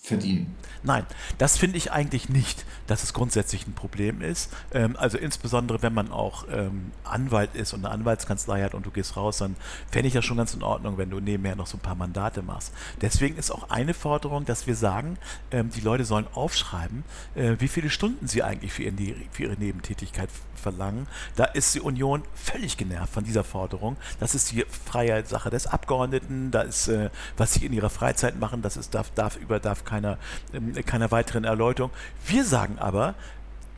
verdienen. 0.08 0.56
Nein, 0.84 1.06
das 1.38 1.58
finde 1.58 1.78
ich 1.78 1.92
eigentlich 1.92 2.30
nicht, 2.30 2.66
dass 2.88 3.04
es 3.04 3.14
grundsätzlich 3.14 3.68
ein 3.68 3.74
Problem 3.74 4.22
ist. 4.22 4.52
Ähm, 4.74 4.96
also 4.98 5.18
insbesondere, 5.18 5.82
wenn 5.82 5.94
man 5.94 6.12
auch 6.12 6.46
ähm, 6.52 6.92
Anwalt 7.04 7.56
ist 7.56 7.74
und 7.74 7.86
eine 7.86 7.94
Anwaltskanzlei 7.94 8.64
hat 8.64 8.74
und 8.74 8.86
du 8.86 8.92
gehst 8.92 9.18
raus, 9.18 9.38
dann 9.38 9.56
fände 9.92 10.08
ich 10.08 10.14
das 10.14 10.26
schon 10.26 10.38
ganz 10.38 10.54
in 10.54 10.64
Ordnung, 10.64 10.98
wenn 10.98 11.10
du 11.10 11.20
nebenher 11.20 11.56
noch 11.56 11.68
so 11.68 11.78
ein 11.78 11.82
paar 11.82 11.96
Mandate 11.96 12.42
machst. 12.42 12.74
Deswegen 13.02 13.38
ist 13.38 13.52
auch 13.52 13.70
eine 13.70 13.94
Forderung, 13.94 14.46
dass 14.46 14.68
wir 14.68 14.76
sagen, 14.76 15.18
ähm, 15.52 15.70
die 15.72 15.82
Leute 15.82 16.06
sollen 16.06 16.28
aufschreiben, 16.34 17.04
äh, 17.36 17.56
wie 17.60 17.68
viele 17.68 17.90
Stunden 17.90 18.28
sie 18.28 18.44
eigentlich 18.44 18.74
für, 18.74 18.84
ihren, 18.84 18.98
für 19.32 19.44
ihre 19.44 19.56
Nebentätigkeit 19.56 20.30
verlangen. 20.56 21.08
Da 21.36 21.46
ist 21.46 21.76
die 21.76 21.82
Union 21.82 22.24
völlig 22.36 22.78
genervt 22.78 23.14
von 23.14 23.24
dieser 23.24 23.44
Forderung. 23.44 23.98
Das 24.20 24.36
ist 24.36 24.52
die 24.52 24.66
freie 24.86 25.26
Sache 25.26 25.50
des 25.50 25.68
Abgeordneten, 25.68 26.52
da 26.52 26.62
ist, 26.62 26.88
äh, 26.88 27.10
was 27.36 27.54
sie 27.54 27.66
in 27.66 27.74
ihrer 27.74 27.90
Freizeit 27.90 28.40
machen, 28.40 28.62
das 28.62 28.78
ist, 28.78 28.94
darf, 28.94 29.12
darf 29.12 29.38
über 29.38 29.60
darf 29.60 29.84
kein 29.84 29.97
keiner, 29.98 30.18
ähm, 30.54 30.74
keiner 30.86 31.12
weiteren 31.12 31.44
Erläuterung. 31.44 31.92
Wir 32.26 32.44
sagen 32.44 32.78
aber, 32.80 33.16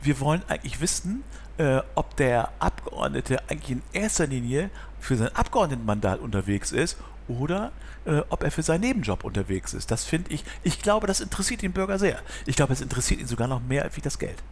wir 0.02 0.20
wollen 0.20 0.42
eigentlich 0.48 0.80
wissen, 0.80 1.24
äh, 1.58 1.80
ob 1.94 2.16
der 2.16 2.50
Abgeordnete 2.58 3.38
eigentlich 3.48 3.70
in 3.70 3.82
erster 3.92 4.26
Linie 4.26 4.70
für 4.98 5.16
sein 5.16 5.34
Abgeordnetenmandat 5.34 6.20
unterwegs 6.20 6.72
ist 6.72 6.96
oder 7.28 7.72
äh, 8.06 8.20
ob 8.28 8.42
er 8.42 8.50
für 8.50 8.62
seinen 8.62 8.82
Nebenjob 8.82 9.24
unterwegs 9.24 9.74
ist. 9.74 9.90
Das 9.90 10.04
finde 10.04 10.32
ich, 10.32 10.44
ich 10.62 10.80
glaube, 10.80 11.06
das 11.06 11.20
interessiert 11.20 11.62
den 11.62 11.72
Bürger 11.72 11.98
sehr. 11.98 12.18
Ich 12.46 12.56
glaube, 12.56 12.72
es 12.72 12.80
interessiert 12.80 13.20
ihn 13.20 13.26
sogar 13.26 13.48
noch 13.48 13.60
mehr 13.60 13.84
als 13.84 13.96
wie 13.96 14.00
das 14.00 14.18
Geld. 14.18 14.42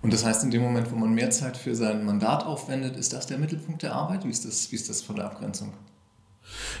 Und 0.00 0.12
das 0.12 0.24
heißt, 0.24 0.42
in 0.42 0.50
dem 0.50 0.62
Moment, 0.62 0.90
wo 0.90 0.96
man 0.96 1.14
mehr 1.14 1.30
Zeit 1.30 1.56
für 1.56 1.76
sein 1.76 2.04
Mandat 2.04 2.44
aufwendet, 2.44 2.96
ist 2.96 3.12
das 3.12 3.28
der 3.28 3.38
Mittelpunkt 3.38 3.82
der 3.82 3.94
Arbeit? 3.94 4.24
Wie 4.24 4.30
ist 4.30 4.44
das, 4.44 4.72
wie 4.72 4.76
ist 4.76 4.88
das 4.88 5.00
von 5.00 5.14
der 5.14 5.26
Abgrenzung? 5.26 5.72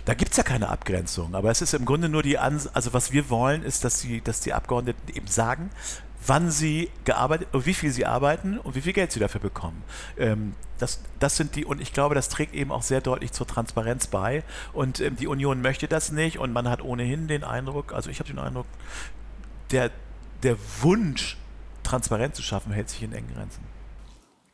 Da 0.04 0.14
gibt 0.14 0.32
es 0.32 0.36
ja 0.36 0.42
keine 0.42 0.68
Abgrenzung, 0.68 1.34
aber 1.34 1.50
es 1.50 1.62
ist 1.62 1.74
im 1.74 1.84
Grunde 1.84 2.08
nur 2.08 2.22
die 2.22 2.38
Ans 2.38 2.68
also 2.68 2.92
was 2.92 3.12
wir 3.12 3.30
wollen, 3.30 3.62
ist, 3.62 3.84
dass 3.84 4.00
die, 4.00 4.20
dass 4.20 4.40
die 4.40 4.52
Abgeordneten 4.52 5.14
eben 5.14 5.26
sagen, 5.26 5.70
wann 6.26 6.50
sie 6.50 6.90
gearbeitet, 7.04 7.48
wie 7.52 7.74
viel 7.74 7.90
sie 7.90 8.06
arbeiten 8.06 8.58
und 8.58 8.74
wie 8.74 8.80
viel 8.80 8.92
Geld 8.92 9.12
sie 9.12 9.20
dafür 9.20 9.40
bekommen. 9.40 9.82
Ähm, 10.16 10.54
das, 10.78 11.00
das 11.18 11.36
sind 11.36 11.56
die, 11.56 11.64
und 11.64 11.80
ich 11.80 11.92
glaube, 11.92 12.14
das 12.14 12.28
trägt 12.28 12.54
eben 12.54 12.72
auch 12.72 12.82
sehr 12.82 13.00
deutlich 13.00 13.32
zur 13.32 13.46
Transparenz 13.46 14.06
bei. 14.06 14.42
Und 14.72 15.00
ähm, 15.00 15.16
die 15.16 15.26
Union 15.26 15.62
möchte 15.62 15.88
das 15.88 16.12
nicht 16.12 16.38
und 16.38 16.52
man 16.52 16.68
hat 16.68 16.82
ohnehin 16.82 17.28
den 17.28 17.44
Eindruck, 17.44 17.92
also 17.92 18.10
ich 18.10 18.20
habe 18.20 18.28
den 18.28 18.38
Eindruck, 18.38 18.66
der, 19.70 19.90
der 20.42 20.56
Wunsch, 20.80 21.36
Transparenz 21.82 22.36
zu 22.36 22.42
schaffen, 22.42 22.72
hält 22.72 22.88
sich 22.88 23.02
in 23.02 23.12
engen 23.12 23.34
Grenzen 23.34 23.64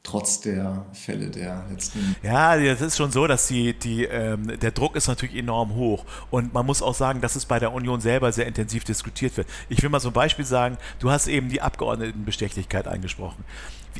trotz 0.08 0.40
der 0.40 0.86
Fälle 0.92 1.28
der 1.28 1.64
letzten. 1.70 2.16
Ja, 2.22 2.56
es 2.56 2.80
ist 2.80 2.96
schon 2.96 3.12
so, 3.12 3.26
dass 3.26 3.46
die, 3.46 3.74
die, 3.74 4.04
ähm, 4.04 4.58
der 4.58 4.70
Druck 4.70 4.96
ist 4.96 5.06
natürlich 5.06 5.36
enorm 5.36 5.74
hoch. 5.74 6.04
Und 6.30 6.54
man 6.54 6.64
muss 6.64 6.80
auch 6.80 6.94
sagen, 6.94 7.20
dass 7.20 7.36
es 7.36 7.44
bei 7.44 7.58
der 7.58 7.72
Union 7.72 8.00
selber 8.00 8.32
sehr 8.32 8.46
intensiv 8.46 8.84
diskutiert 8.84 9.36
wird. 9.36 9.46
Ich 9.68 9.82
will 9.82 9.90
mal 9.90 10.00
so 10.00 10.08
ein 10.08 10.14
Beispiel 10.14 10.44
sagen, 10.44 10.78
du 10.98 11.10
hast 11.10 11.28
eben 11.28 11.50
die 11.50 11.60
Abgeordnetenbestechlichkeit 11.60 12.88
angesprochen 12.88 13.44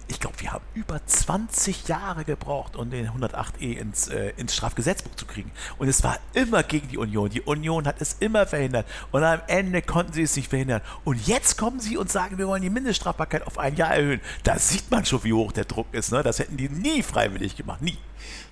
ich 0.09 0.21
glaube, 0.21 0.41
wir 0.41 0.53
haben 0.53 0.65
über 0.75 1.05
20 1.05 1.89
Jahre 1.89 2.25
gebraucht, 2.25 2.77
um 2.77 2.91
den 2.91 3.09
108e 3.09 3.77
ins, 3.79 4.09
äh, 4.09 4.33
ins 4.37 4.55
Strafgesetzbuch 4.55 5.15
zu 5.17 5.27
kriegen. 5.27 5.51
Und 5.79 5.89
es 5.89 6.03
war 6.03 6.19
immer 6.35 6.63
gegen 6.63 6.89
die 6.89 6.99
Union. 6.99 7.31
Die 7.31 7.43
Union 7.43 7.87
hat 7.87 8.01
es 8.01 8.17
immer 8.21 8.47
verhindert. 8.47 8.87
Und 9.11 9.23
am 9.25 9.41
Ende 9.47 9.83
konnten 9.83 10.13
sie 10.13 10.23
es 10.23 10.37
nicht 10.37 10.49
verhindern. 10.49 10.81
Und 11.05 11.27
jetzt 11.27 11.59
kommen 11.59 11.81
sie 11.81 11.97
und 11.97 12.11
sagen, 12.11 12.39
wir 12.39 12.49
wollen 12.49 12.63
die 12.63 12.71
Mindeststrafbarkeit 12.71 13.47
auf 13.47 13.59
ein 13.59 13.77
Jahr 13.77 13.95
erhöhen. 13.95 14.21
Da 14.45 14.59
sieht 14.59 14.91
man 14.91 15.05
schon, 15.05 15.25
wie 15.25 15.33
hoch 15.33 15.53
der 15.53 15.65
Druck 15.65 15.87
ist. 15.93 16.13
Ne? 16.13 16.23
Das 16.23 16.39
hätten 16.39 16.57
die 16.57 16.69
nie 16.69 17.03
freiwillig 17.03 17.57
gemacht. 17.57 17.83
Nie. 17.83 17.99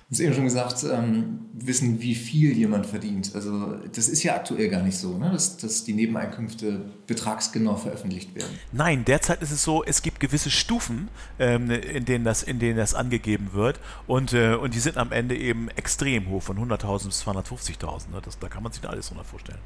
Du 0.09 0.13
hast 0.13 0.19
eben 0.21 0.33
schon 0.33 0.45
gesagt, 0.45 0.85
ähm, 0.89 1.39
wissen, 1.51 2.01
wie 2.01 2.15
viel 2.15 2.57
jemand 2.57 2.85
verdient. 2.85 3.35
Also 3.35 3.75
das 3.93 4.07
ist 4.07 4.23
ja 4.23 4.35
aktuell 4.35 4.69
gar 4.69 4.81
nicht 4.81 4.97
so, 4.97 5.17
ne? 5.17 5.31
dass, 5.31 5.57
dass 5.57 5.83
die 5.83 5.91
Nebeneinkünfte 5.91 6.89
betragsgenau 7.07 7.75
veröffentlicht 7.75 8.33
werden. 8.33 8.57
Nein, 8.71 9.03
derzeit 9.03 9.41
ist 9.41 9.51
es 9.51 9.63
so, 9.63 9.83
es 9.83 10.01
gibt 10.01 10.21
gewisse 10.21 10.49
Stufen, 10.49 11.09
ähm, 11.39 11.69
in, 11.69 12.05
denen 12.05 12.23
das, 12.23 12.41
in 12.41 12.57
denen 12.59 12.77
das 12.77 12.93
angegeben 12.93 13.49
wird 13.51 13.81
und, 14.07 14.31
äh, 14.31 14.55
und 14.55 14.73
die 14.75 14.79
sind 14.79 14.95
am 14.95 15.11
Ende 15.11 15.35
eben 15.35 15.67
extrem 15.75 16.29
hoch, 16.29 16.41
von 16.41 16.57
100.000 16.57 17.07
bis 17.07 17.27
250.000. 17.27 18.09
Ne? 18.11 18.21
da 18.39 18.47
kann 18.47 18.63
man 18.63 18.71
sich 18.71 18.81
da 18.81 18.87
alles 18.87 19.09
drunter 19.09 19.25
vorstellen. 19.25 19.59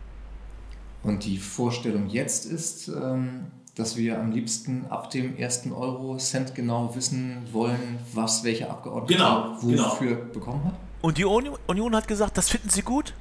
Und 1.03 1.23
die 1.23 1.37
Vorstellung 1.37 2.09
jetzt 2.09 2.45
ist, 2.45 2.87
ähm, 2.87 3.45
dass 3.75 3.95
wir 3.95 4.19
am 4.19 4.31
liebsten 4.31 4.85
ab 4.89 5.09
dem 5.09 5.37
ersten 5.37 5.71
Euro-Cent 5.71 6.55
genau 6.55 6.93
wissen 6.95 7.47
wollen, 7.51 7.99
was 8.13 8.43
welcher 8.43 8.69
Abgeordnete 8.69 9.13
genau, 9.13 9.55
wofür 9.61 10.15
genau. 10.15 10.33
bekommen 10.33 10.63
hat? 10.65 10.73
Und 11.01 11.17
die 11.17 11.25
Union 11.25 11.95
hat 11.95 12.07
gesagt, 12.07 12.37
das 12.37 12.49
finden 12.49 12.69
sie 12.69 12.83
gut, 12.83 13.13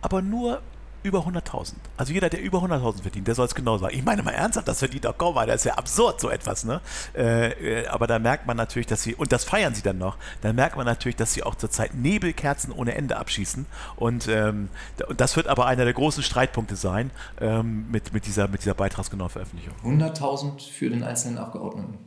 aber 0.00 0.22
nur 0.22 0.62
über 1.02 1.20
100.000. 1.20 1.74
Also 1.96 2.12
jeder, 2.12 2.28
der 2.28 2.40
über 2.40 2.58
100.000 2.58 3.02
verdient, 3.02 3.28
der 3.28 3.34
soll 3.34 3.46
es 3.46 3.54
genau 3.54 3.78
sagen. 3.78 3.94
Ich 3.96 4.04
meine 4.04 4.22
mal 4.22 4.32
ernsthaft, 4.32 4.68
das 4.68 4.80
verdient 4.80 5.04
doch 5.04 5.16
kaum 5.16 5.36
einer. 5.38 5.52
Das 5.52 5.62
ist 5.62 5.66
ja 5.66 5.74
absurd, 5.74 6.20
so 6.20 6.30
etwas. 6.30 6.64
Ne? 6.64 6.80
Äh, 7.16 7.82
äh, 7.82 7.86
aber 7.86 8.06
da 8.06 8.18
merkt 8.18 8.46
man 8.46 8.56
natürlich, 8.56 8.86
dass 8.86 9.02
sie, 9.02 9.14
und 9.14 9.32
das 9.32 9.44
feiern 9.44 9.74
sie 9.74 9.82
dann 9.82 9.98
noch, 9.98 10.16
dann 10.42 10.56
merkt 10.56 10.76
man 10.76 10.86
natürlich, 10.86 11.16
dass 11.16 11.32
sie 11.32 11.42
auch 11.42 11.54
zurzeit 11.54 11.94
Nebelkerzen 11.94 12.72
ohne 12.72 12.94
Ende 12.94 13.16
abschießen. 13.16 13.66
Und, 13.96 14.28
ähm, 14.28 14.68
das 15.16 15.36
wird 15.36 15.46
aber 15.46 15.66
einer 15.66 15.84
der 15.84 15.94
großen 15.94 16.22
Streitpunkte 16.22 16.76
sein 16.76 17.10
ähm, 17.40 17.90
mit, 17.90 18.12
mit 18.12 18.26
dieser, 18.26 18.48
mit 18.48 18.60
dieser 18.60 18.74
beitragsgenauen 18.74 19.30
Veröffentlichung. 19.30 19.74
100.000 19.84 20.70
für 20.70 20.90
den 20.90 21.02
einzelnen 21.02 21.38
Abgeordneten. 21.38 21.98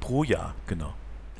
Pro 0.00 0.24
Jahr, 0.24 0.54
genau. 0.66 0.94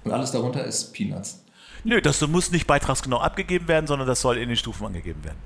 Und 0.05 0.13
alles 0.13 0.33
darunter 0.33 0.65
ist 0.65 0.93
Peanuts. 0.93 1.45
Nö, 1.85 2.01
das 2.01 2.21
muss 2.27 2.51
nicht 2.51 2.67
beitragsgenau 2.67 3.19
abgegeben 3.19 3.69
werden, 3.69 3.87
sondern 3.87 4.09
das 4.09 4.21
soll 4.21 4.39
in 4.39 4.49
den 4.49 4.57
Stufen 4.57 4.87
angegeben 4.87 5.23
werden. 5.25 5.39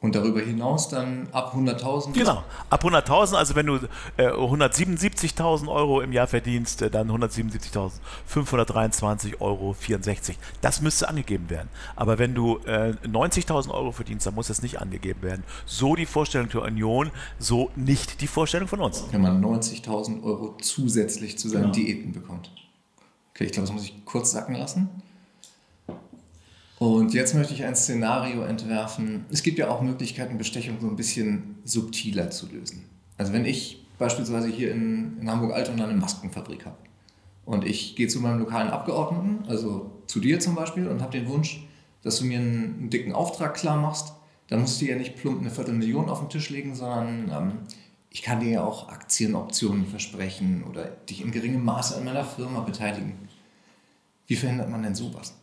Und 0.00 0.14
darüber 0.14 0.40
hinaus 0.40 0.88
dann 0.88 1.28
ab 1.32 1.52
100.000? 1.54 2.12
Genau, 2.12 2.44
ab 2.68 2.84
100.000, 2.84 3.34
also 3.34 3.56
wenn 3.56 3.64
du 3.66 3.76
äh, 4.18 4.28
177.000 4.28 5.68
Euro 5.68 6.02
im 6.02 6.12
Jahr 6.12 6.26
verdienst, 6.26 6.82
äh, 6.82 6.90
dann 6.90 7.10
177.523,64 7.10 9.40
Euro. 9.40 9.74
Das 10.60 10.82
müsste 10.82 11.08
angegeben 11.08 11.48
werden. 11.48 11.70
Aber 11.96 12.18
wenn 12.18 12.34
du 12.34 12.58
äh, 12.66 12.92
90.000 13.04 13.70
Euro 13.70 13.92
verdienst, 13.92 14.26
dann 14.26 14.34
muss 14.34 14.48
das 14.48 14.60
nicht 14.62 14.80
angegeben 14.80 15.22
werden. 15.22 15.44
So 15.64 15.96
die 15.96 16.06
Vorstellung 16.06 16.50
der 16.50 16.62
Union, 16.62 17.10
so 17.38 17.70
nicht 17.74 18.20
die 18.20 18.26
Vorstellung 18.26 18.68
von 18.68 18.80
uns. 18.80 19.04
Wenn 19.10 19.22
man 19.22 19.42
90.000 19.42 20.22
Euro 20.22 20.56
zusätzlich 20.60 21.38
zu 21.38 21.48
seinen 21.48 21.72
genau. 21.72 21.74
Diäten 21.74 22.12
bekommt. 22.12 22.50
Okay, 23.30 23.44
ich 23.44 23.52
glaube, 23.52 23.66
das 23.66 23.74
muss 23.74 23.84
ich 23.84 24.04
kurz 24.04 24.32
sacken 24.32 24.56
lassen. 24.56 24.90
Und 26.78 27.14
jetzt 27.14 27.34
möchte 27.34 27.54
ich 27.54 27.64
ein 27.64 27.74
Szenario 27.74 28.42
entwerfen. 28.42 29.24
Es 29.30 29.42
gibt 29.42 29.58
ja 29.58 29.68
auch 29.70 29.80
Möglichkeiten, 29.80 30.36
Bestechung 30.36 30.76
so 30.80 30.88
ein 30.88 30.96
bisschen 30.96 31.56
subtiler 31.64 32.30
zu 32.30 32.46
lösen. 32.48 32.84
Also 33.16 33.32
wenn 33.32 33.46
ich 33.46 33.86
beispielsweise 33.98 34.48
hier 34.48 34.72
in, 34.72 35.18
in 35.20 35.30
Hamburg-Altona 35.30 35.84
eine 35.84 35.94
Maskenfabrik 35.94 36.66
habe 36.66 36.76
und 37.46 37.64
ich 37.64 37.96
gehe 37.96 38.08
zu 38.08 38.20
meinem 38.20 38.40
lokalen 38.40 38.68
Abgeordneten, 38.68 39.48
also 39.48 39.90
zu 40.06 40.20
dir 40.20 40.38
zum 40.38 40.54
Beispiel, 40.54 40.86
und 40.86 41.00
habe 41.00 41.12
den 41.12 41.28
Wunsch, 41.28 41.66
dass 42.02 42.18
du 42.18 42.26
mir 42.26 42.38
einen, 42.38 42.76
einen, 42.78 42.90
dicken 42.90 43.12
Auftrag 43.12 43.54
klar 43.54 43.80
machst, 43.80 44.12
dann 44.48 44.60
musst 44.60 44.80
du 44.80 44.84
ja 44.84 44.96
nicht 44.96 45.16
plump 45.16 45.40
eine 45.40 45.50
Viertelmillion 45.50 46.10
auf 46.10 46.20
den 46.20 46.28
Tisch 46.28 46.50
legen, 46.50 46.74
sondern 46.74 47.30
ähm, 47.30 47.52
ich 48.10 48.22
kann 48.22 48.40
dir 48.40 48.50
ja 48.50 48.64
auch 48.64 48.90
Aktienoptionen 48.90 49.86
versprechen 49.86 50.62
oder 50.68 50.84
dich 50.84 51.22
in 51.22 51.32
geringem 51.32 51.64
Maße 51.64 51.96
an 51.96 52.04
meiner 52.04 52.24
Firma 52.24 52.60
beteiligen. 52.60 53.14
Wie 54.26 54.36
verhindert 54.36 54.68
man 54.68 54.82
denn 54.82 54.94
sowas? 54.94 55.34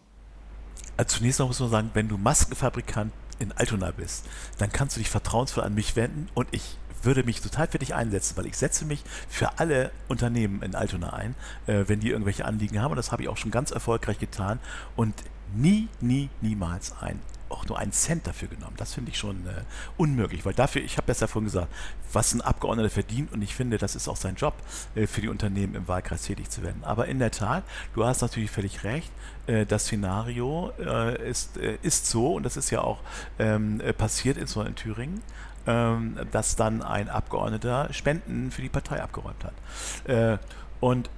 Also 0.98 1.18
zunächst 1.18 1.40
noch 1.40 1.48
muss 1.48 1.60
man 1.60 1.70
sagen, 1.70 1.92
wenn 1.94 2.08
du 2.08 2.18
Maskenfabrikant 2.18 3.12
in 3.40 3.52
Altona 3.54 3.92
bist, 3.92 4.26
dann 4.58 4.72
kannst 4.72 4.96
du 4.96 5.00
dich 5.00 5.10
vertrauensvoll 5.10 5.64
an 5.64 5.74
mich 5.74 5.96
wenden 5.96 6.30
und 6.34 6.48
ich 6.52 6.78
würde 7.02 7.24
mich 7.24 7.42
total 7.42 7.68
für 7.68 7.80
dich 7.80 7.94
einsetzen, 7.94 8.38
weil 8.38 8.46
ich 8.46 8.58
setze 8.58 8.86
mich 8.86 9.04
für 9.28 9.60
alle 9.60 9.92
Unternehmen 10.08 10.62
in 10.62 10.76
Altona 10.76 11.14
ein, 11.14 11.36
äh, 11.68 11.84
wenn 11.88 12.00
die 12.00 12.10
irgendwelche 12.10 12.46
Anliegen 12.46 12.82
haben. 12.82 12.92
Und 12.92 12.98
das 12.98 13.12
habe 13.12 13.24
ich 13.24 13.30
auch 13.30 13.38
schon 13.38 13.52
ganz 13.52 13.72
erfolgreich 13.72 14.20
getan. 14.20 14.60
Und 14.96 15.14
nie, 15.54 15.90
nie, 16.00 16.30
niemals 16.42 16.94
ein 17.02 17.20
auch 17.54 17.66
nur 17.66 17.78
einen 17.78 17.92
Cent 17.92 18.28
dafür 18.28 18.48
genommen. 18.48 18.76
Das 18.78 18.94
finde 18.94 19.12
ich 19.12 19.18
schon 19.18 19.46
äh, 19.48 19.62
unmöglich, 19.98 20.46
weil 20.46 20.54
dafür, 20.54 20.82
ich 20.82 20.98
habe 20.98 21.08
besser 21.08 21.28
vorhin 21.28 21.46
gesagt, 21.46 21.70
was 22.12 22.34
ein 22.34 22.42
Abgeordneter 22.42 22.90
verdient 22.90 23.32
und 23.32 23.42
ich 23.42 23.56
finde, 23.56 23.78
das 23.78 23.96
ist 23.96 24.08
auch 24.08 24.16
sein 24.16 24.36
Job, 24.36 24.54
äh, 24.96 25.08
für 25.08 25.22
die 25.22 25.30
Unternehmen 25.30 25.76
im 25.76 25.88
Wahlkreis 25.88 26.24
tätig 26.24 26.50
zu 26.50 26.64
werden. 26.64 26.84
Aber 26.84 27.08
in 27.08 27.20
der 27.20 27.32
Tat, 27.32 27.64
du 27.94 28.06
hast 28.06 28.22
natürlich 28.22 28.52
völlig 28.52 28.84
recht, 28.84 29.12
äh, 29.48 29.66
das 29.66 29.84
Szenario 29.84 30.72
äh, 30.80 31.30
ist, 31.30 31.58
äh, 31.58 31.78
ist 31.82 32.08
so 32.08 32.34
und 32.36 32.44
das 32.44 32.58
ist 32.58 32.70
ja 32.70 32.82
auch 32.82 33.00
ähm, 33.40 33.80
äh, 33.82 33.94
passiert 33.94 34.38
in, 34.38 34.48
so 34.48 34.62
in 34.62 34.76
Thüringen 34.76 35.22
ähm, 35.66 36.20
dass 36.34 36.58
dann 36.58 36.82
ein 36.82 37.08
Abgeordneter 37.08 37.88
Spenden 37.94 38.52
für 38.52 38.62
die 38.62 38.68
Partei 38.68 39.02
abgeräumt 39.02 39.46
hat. 39.46 40.40
und 40.82 41.10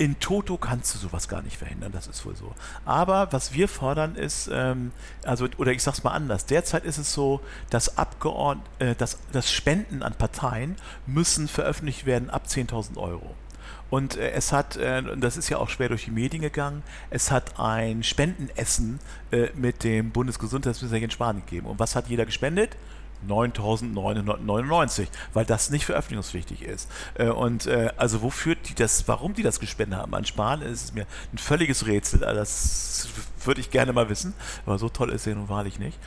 in 0.00 0.18
Toto 0.18 0.56
kannst 0.56 0.94
du 0.94 0.98
sowas 0.98 1.28
gar 1.28 1.42
nicht 1.42 1.58
verhindern, 1.58 1.92
das 1.92 2.06
ist 2.06 2.24
wohl 2.24 2.34
so. 2.34 2.54
Aber 2.86 3.30
was 3.32 3.52
wir 3.52 3.68
fordern 3.68 4.16
ist, 4.16 4.48
ähm, 4.50 4.92
also, 5.24 5.46
oder 5.58 5.72
ich 5.72 5.82
sag's 5.82 6.02
mal 6.02 6.12
anders, 6.12 6.46
derzeit 6.46 6.86
ist 6.86 6.96
es 6.96 7.12
so, 7.12 7.42
dass 7.68 7.98
Abgeordnete, 7.98 8.66
äh, 8.78 8.94
dass, 8.94 9.18
dass 9.32 9.52
Spenden 9.52 10.02
an 10.02 10.14
Parteien 10.14 10.76
müssen 11.06 11.48
veröffentlicht 11.48 12.06
werden 12.06 12.30
ab 12.30 12.46
10.000 12.48 12.96
Euro. 12.96 13.34
Und 13.90 14.16
äh, 14.16 14.30
es 14.30 14.52
hat, 14.52 14.78
äh, 14.78 15.02
das 15.18 15.36
ist 15.36 15.50
ja 15.50 15.58
auch 15.58 15.68
schwer 15.68 15.90
durch 15.90 16.06
die 16.06 16.12
Medien 16.12 16.40
gegangen, 16.40 16.82
es 17.10 17.30
hat 17.30 17.60
ein 17.60 18.02
Spendenessen 18.02 19.00
äh, 19.32 19.50
mit 19.54 19.84
dem 19.84 20.12
Bundesgesundheitsminister 20.12 21.04
in 21.04 21.10
Spanien 21.10 21.44
gegeben. 21.44 21.66
Und 21.66 21.78
was 21.78 21.94
hat 21.94 22.08
jeder 22.08 22.24
gespendet? 22.24 22.74
9.999, 23.28 25.08
weil 25.32 25.44
das 25.44 25.70
nicht 25.70 25.84
veröffentlichungspflichtig 25.84 26.62
ist. 26.62 26.90
Äh, 27.14 27.28
und 27.28 27.66
äh, 27.66 27.90
also 27.96 28.22
wofür 28.22 28.54
die 28.54 28.74
das, 28.74 29.06
warum 29.08 29.34
die 29.34 29.42
das 29.42 29.60
gespendet 29.60 29.98
haben 29.98 30.14
an 30.14 30.24
Spahn, 30.24 30.62
ist 30.62 30.94
mir 30.94 31.06
ein 31.32 31.38
völliges 31.38 31.86
Rätsel. 31.86 32.24
Also 32.24 32.40
das 32.40 33.08
würde 33.44 33.60
ich 33.60 33.70
gerne 33.70 33.92
mal 33.92 34.08
wissen, 34.08 34.34
aber 34.66 34.78
so 34.78 34.88
toll 34.88 35.10
ist 35.10 35.26
er 35.26 35.34
nun 35.34 35.48
wahrlich 35.48 35.78
nicht. 35.78 35.98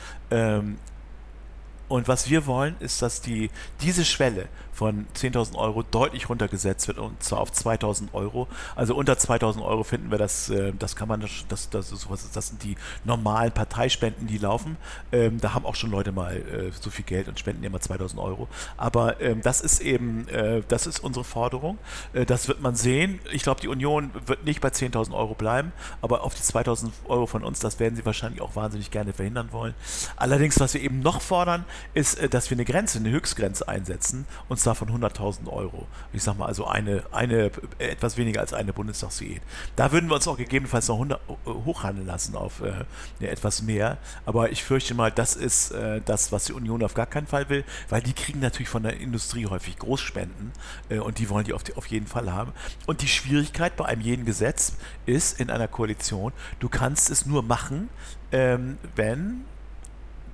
Und 1.88 2.08
was 2.08 2.30
wir 2.30 2.46
wollen, 2.46 2.76
ist, 2.80 3.02
dass 3.02 3.20
die, 3.20 3.50
diese 3.80 4.04
Schwelle 4.04 4.48
von 4.74 5.06
10.000 5.14 5.56
Euro 5.56 5.82
deutlich 5.82 6.28
runtergesetzt 6.28 6.88
wird 6.88 6.98
und 6.98 7.22
zwar 7.22 7.40
auf 7.40 7.52
2.000 7.52 8.12
Euro. 8.12 8.48
Also 8.74 8.94
unter 8.94 9.14
2.000 9.14 9.64
Euro 9.64 9.84
finden 9.84 10.10
wir 10.10 10.18
das, 10.18 10.50
äh, 10.50 10.72
das 10.76 10.96
kann 10.96 11.08
man, 11.08 11.24
das, 11.48 11.70
das, 11.70 11.88
sowas, 11.88 12.28
das 12.32 12.48
sind 12.48 12.62
die 12.62 12.76
normalen 13.04 13.52
Parteispenden, 13.52 14.26
die 14.26 14.38
laufen. 14.38 14.76
Ähm, 15.12 15.40
da 15.40 15.54
haben 15.54 15.64
auch 15.64 15.76
schon 15.76 15.90
Leute 15.90 16.10
mal 16.10 16.36
äh, 16.36 16.72
so 16.78 16.90
viel 16.90 17.04
Geld 17.04 17.28
und 17.28 17.38
spenden 17.38 17.62
immer 17.62 17.78
2.000 17.78 18.18
Euro. 18.18 18.48
Aber 18.76 19.20
ähm, 19.20 19.42
das 19.42 19.60
ist 19.60 19.80
eben, 19.80 20.26
äh, 20.28 20.62
das 20.66 20.86
ist 20.86 20.98
unsere 20.98 21.24
Forderung. 21.24 21.78
das 22.26 22.48
wird 22.48 22.60
man 22.60 22.74
sehen. 22.74 23.20
Ich 23.32 23.42
glaube, 23.42 23.60
die 23.60 23.68
Union 23.68 24.10
wird 24.26 24.44
nicht 24.44 24.60
bei 24.60 24.68
10.000 24.68 25.14
Euro 25.14 25.34
bleiben, 25.34 25.72
aber 26.02 26.22
auf 26.24 26.34
die 26.34 26.42
2.000 26.42 26.90
Euro 27.06 27.26
von 27.26 27.44
uns, 27.44 27.60
das 27.60 27.78
werden 27.78 27.96
sie 27.96 28.04
wahrscheinlich 28.04 28.40
auch 28.40 28.56
wahnsinnig 28.56 28.90
gerne 28.90 29.12
verhindern 29.12 29.48
wollen. 29.52 29.74
Allerdings, 30.16 30.58
was 30.58 30.74
wir 30.74 30.82
eben 30.82 31.00
noch 31.00 31.20
fordern, 31.20 31.64
ist, 31.94 32.18
dass 32.32 32.50
wir 32.50 32.56
eine 32.56 32.64
Grenze, 32.64 32.98
eine 32.98 33.10
Höchstgrenze 33.10 33.68
einsetzen 33.68 34.26
und 34.48 34.58
zwar 34.58 34.74
von 34.74 34.88
100.000 34.88 35.48
Euro. 35.48 35.86
Ich 36.12 36.22
sage 36.22 36.38
mal 36.38 36.46
also 36.46 36.66
eine, 36.66 37.04
eine, 37.12 37.50
etwas 37.78 38.16
weniger 38.16 38.40
als 38.40 38.52
eine 38.52 38.72
Bundestagsdiät. 38.72 39.42
Da 39.76 39.92
würden 39.92 40.08
wir 40.08 40.16
uns 40.16 40.28
auch 40.28 40.36
gegebenenfalls 40.36 40.88
noch 40.88 40.96
100, 40.96 41.20
äh, 41.20 41.50
hochhandeln 41.50 42.06
lassen 42.06 42.36
auf 42.36 42.62
äh, 42.62 43.24
etwas 43.24 43.62
mehr. 43.62 43.98
Aber 44.26 44.50
ich 44.50 44.64
fürchte 44.64 44.94
mal, 44.94 45.10
das 45.10 45.36
ist 45.36 45.70
äh, 45.72 46.00
das, 46.04 46.32
was 46.32 46.44
die 46.44 46.52
Union 46.52 46.82
auf 46.82 46.94
gar 46.94 47.06
keinen 47.06 47.26
Fall 47.26 47.48
will, 47.48 47.64
weil 47.88 48.02
die 48.02 48.12
kriegen 48.12 48.40
natürlich 48.40 48.68
von 48.68 48.82
der 48.82 48.98
Industrie 49.00 49.46
häufig 49.46 49.78
Großspenden 49.78 50.52
äh, 50.88 50.98
und 50.98 51.18
die 51.18 51.28
wollen 51.30 51.44
die 51.44 51.52
auf, 51.52 51.62
die 51.62 51.74
auf 51.74 51.86
jeden 51.86 52.06
Fall 52.06 52.32
haben. 52.32 52.52
Und 52.86 53.02
die 53.02 53.08
Schwierigkeit 53.08 53.76
bei 53.76 53.86
einem 53.86 54.00
jeden 54.00 54.24
Gesetz 54.24 54.74
ist 55.06 55.40
in 55.40 55.50
einer 55.50 55.68
Koalition, 55.68 56.32
du 56.60 56.68
kannst 56.68 57.10
es 57.10 57.26
nur 57.26 57.42
machen, 57.42 57.88
ähm, 58.32 58.78
wenn 58.96 59.44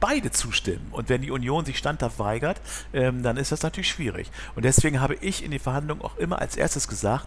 beide 0.00 0.30
zustimmen. 0.30 0.88
Und 0.90 1.08
wenn 1.08 1.22
die 1.22 1.30
Union 1.30 1.64
sich 1.64 1.78
standhaft 1.78 2.18
weigert, 2.18 2.60
ähm, 2.92 3.22
dann 3.22 3.36
ist 3.36 3.52
das 3.52 3.62
natürlich 3.62 3.90
schwierig. 3.90 4.30
Und 4.56 4.64
deswegen 4.64 5.00
habe 5.00 5.14
ich 5.16 5.44
in 5.44 5.50
den 5.50 5.60
Verhandlungen 5.60 6.02
auch 6.02 6.16
immer 6.16 6.40
als 6.40 6.56
erstes 6.56 6.88
gesagt, 6.88 7.26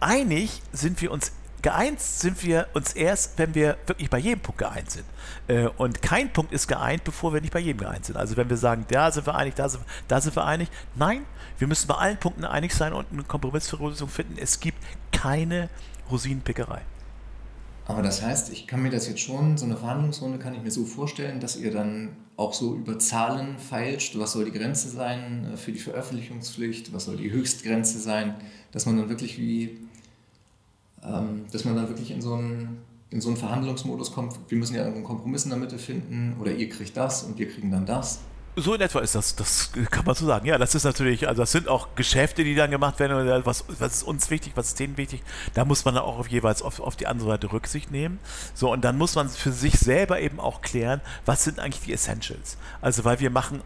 einig 0.00 0.62
sind 0.72 1.00
wir 1.00 1.10
uns 1.10 1.32
geeint 1.62 2.00
sind 2.00 2.44
wir 2.44 2.68
uns 2.74 2.92
erst, 2.92 3.38
wenn 3.38 3.56
wir 3.56 3.76
wirklich 3.86 4.08
bei 4.08 4.18
jedem 4.18 4.40
Punkt 4.40 4.58
geeint 4.58 4.88
sind. 4.88 5.04
Äh, 5.48 5.66
und 5.78 6.00
kein 6.00 6.32
Punkt 6.32 6.52
ist 6.52 6.68
geeint, 6.68 7.02
bevor 7.02 7.34
wir 7.34 7.40
nicht 7.40 7.52
bei 7.52 7.58
jedem 7.58 7.80
geeint 7.80 8.04
sind. 8.04 8.16
Also 8.16 8.36
wenn 8.36 8.48
wir 8.48 8.56
sagen, 8.56 8.84
da 8.88 9.10
sind 9.10 9.26
wir 9.26 9.34
einig, 9.34 9.56
da 9.56 9.68
sind, 9.68 9.82
da 10.06 10.20
sind 10.20 10.36
wir 10.36 10.44
einig. 10.44 10.68
Nein, 10.94 11.24
wir 11.58 11.66
müssen 11.66 11.88
bei 11.88 11.96
allen 11.96 12.18
Punkten 12.18 12.44
einig 12.44 12.72
sein 12.72 12.92
und 12.92 13.10
einen 13.10 13.26
Kompromiss 13.26 13.68
für 13.68 13.78
Lösung 13.78 14.08
finden. 14.08 14.36
Es 14.38 14.60
gibt 14.60 14.78
keine 15.10 15.68
Rosinenpickerei. 16.08 16.82
Aber 17.88 18.02
das 18.02 18.20
heißt, 18.20 18.52
ich 18.52 18.66
kann 18.66 18.82
mir 18.82 18.90
das 18.90 19.06
jetzt 19.06 19.20
schon, 19.20 19.56
so 19.56 19.64
eine 19.64 19.76
Verhandlungsrunde 19.76 20.38
kann 20.38 20.54
ich 20.54 20.62
mir 20.62 20.72
so 20.72 20.84
vorstellen, 20.84 21.38
dass 21.38 21.56
ihr 21.56 21.70
dann 21.70 22.16
auch 22.36 22.52
so 22.52 22.74
über 22.74 22.98
Zahlen 22.98 23.58
feilscht, 23.58 24.18
was 24.18 24.32
soll 24.32 24.44
die 24.44 24.50
Grenze 24.50 24.88
sein 24.88 25.52
äh, 25.52 25.56
für 25.56 25.72
die 25.72 25.78
Veröffentlichungspflicht, 25.78 26.92
was 26.92 27.04
soll 27.04 27.16
die 27.16 27.30
Höchstgrenze 27.30 27.98
sein, 27.98 28.34
dass 28.72 28.86
man 28.86 28.96
dann 28.96 29.08
wirklich 29.08 29.38
wie, 29.38 29.78
ähm, 31.04 31.44
dass 31.52 31.64
man 31.64 31.76
dann 31.76 31.88
wirklich 31.88 32.10
in 32.10 32.20
so 32.20 32.34
einen, 32.34 32.78
in 33.10 33.20
so 33.20 33.28
einen 33.28 33.36
Verhandlungsmodus 33.36 34.12
kommt, 34.12 34.34
wir 34.48 34.58
müssen 34.58 34.74
ja 34.74 34.84
einen 34.84 35.04
Kompromiss 35.04 35.44
in 35.44 35.50
der 35.50 35.58
Mitte 35.58 35.78
finden 35.78 36.36
oder 36.40 36.52
ihr 36.52 36.68
kriegt 36.68 36.96
das 36.96 37.22
und 37.22 37.38
wir 37.38 37.48
kriegen 37.48 37.70
dann 37.70 37.86
das. 37.86 38.18
So 38.58 38.72
in 38.72 38.80
etwa 38.80 39.00
ist 39.00 39.14
das, 39.14 39.36
das 39.36 39.70
kann 39.90 40.06
man 40.06 40.14
so 40.14 40.24
sagen. 40.24 40.46
Ja, 40.46 40.56
das 40.56 40.74
ist 40.74 40.84
natürlich, 40.84 41.28
also 41.28 41.42
das 41.42 41.52
sind 41.52 41.68
auch 41.68 41.88
Geschäfte, 41.94 42.42
die 42.42 42.54
dann 42.54 42.70
gemacht 42.70 42.98
werden. 42.98 43.42
Was, 43.44 43.66
was 43.68 43.96
ist 43.96 44.02
uns 44.02 44.30
wichtig, 44.30 44.52
was 44.54 44.68
ist 44.68 44.80
denen 44.80 44.96
wichtig? 44.96 45.22
Da 45.52 45.66
muss 45.66 45.84
man 45.84 45.94
dann 45.94 46.04
auch 46.04 46.18
auf 46.18 46.28
jeweils 46.28 46.62
auf, 46.62 46.80
auf 46.80 46.96
die 46.96 47.06
andere 47.06 47.28
Seite 47.28 47.52
Rücksicht 47.52 47.90
nehmen. 47.90 48.18
So, 48.54 48.72
und 48.72 48.82
dann 48.82 48.96
muss 48.96 49.14
man 49.14 49.28
für 49.28 49.52
sich 49.52 49.78
selber 49.78 50.20
eben 50.20 50.40
auch 50.40 50.62
klären, 50.62 51.02
was 51.26 51.44
sind 51.44 51.60
eigentlich 51.60 51.82
die 51.82 51.92
Essentials? 51.92 52.56
Also, 52.80 53.04
weil 53.04 53.20
wir 53.20 53.28
machen, 53.28 53.60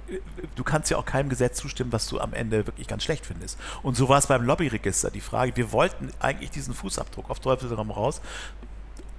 du 0.56 0.64
kannst 0.64 0.90
ja 0.90 0.96
auch 0.96 1.06
keinem 1.06 1.28
Gesetz 1.28 1.58
zustimmen, 1.58 1.92
was 1.92 2.08
du 2.08 2.18
am 2.18 2.34
Ende 2.34 2.66
wirklich 2.66 2.88
ganz 2.88 3.04
schlecht 3.04 3.26
findest. 3.26 3.58
Und 3.84 3.96
so 3.96 4.08
war 4.08 4.18
es 4.18 4.26
beim 4.26 4.44
Lobbyregister 4.44 5.12
die 5.12 5.20
Frage, 5.20 5.56
wir 5.56 5.70
wollten 5.70 6.10
eigentlich 6.18 6.50
diesen 6.50 6.74
Fußabdruck 6.74 7.30
auf 7.30 7.38
Teufelsraum 7.38 7.92
raus 7.92 8.20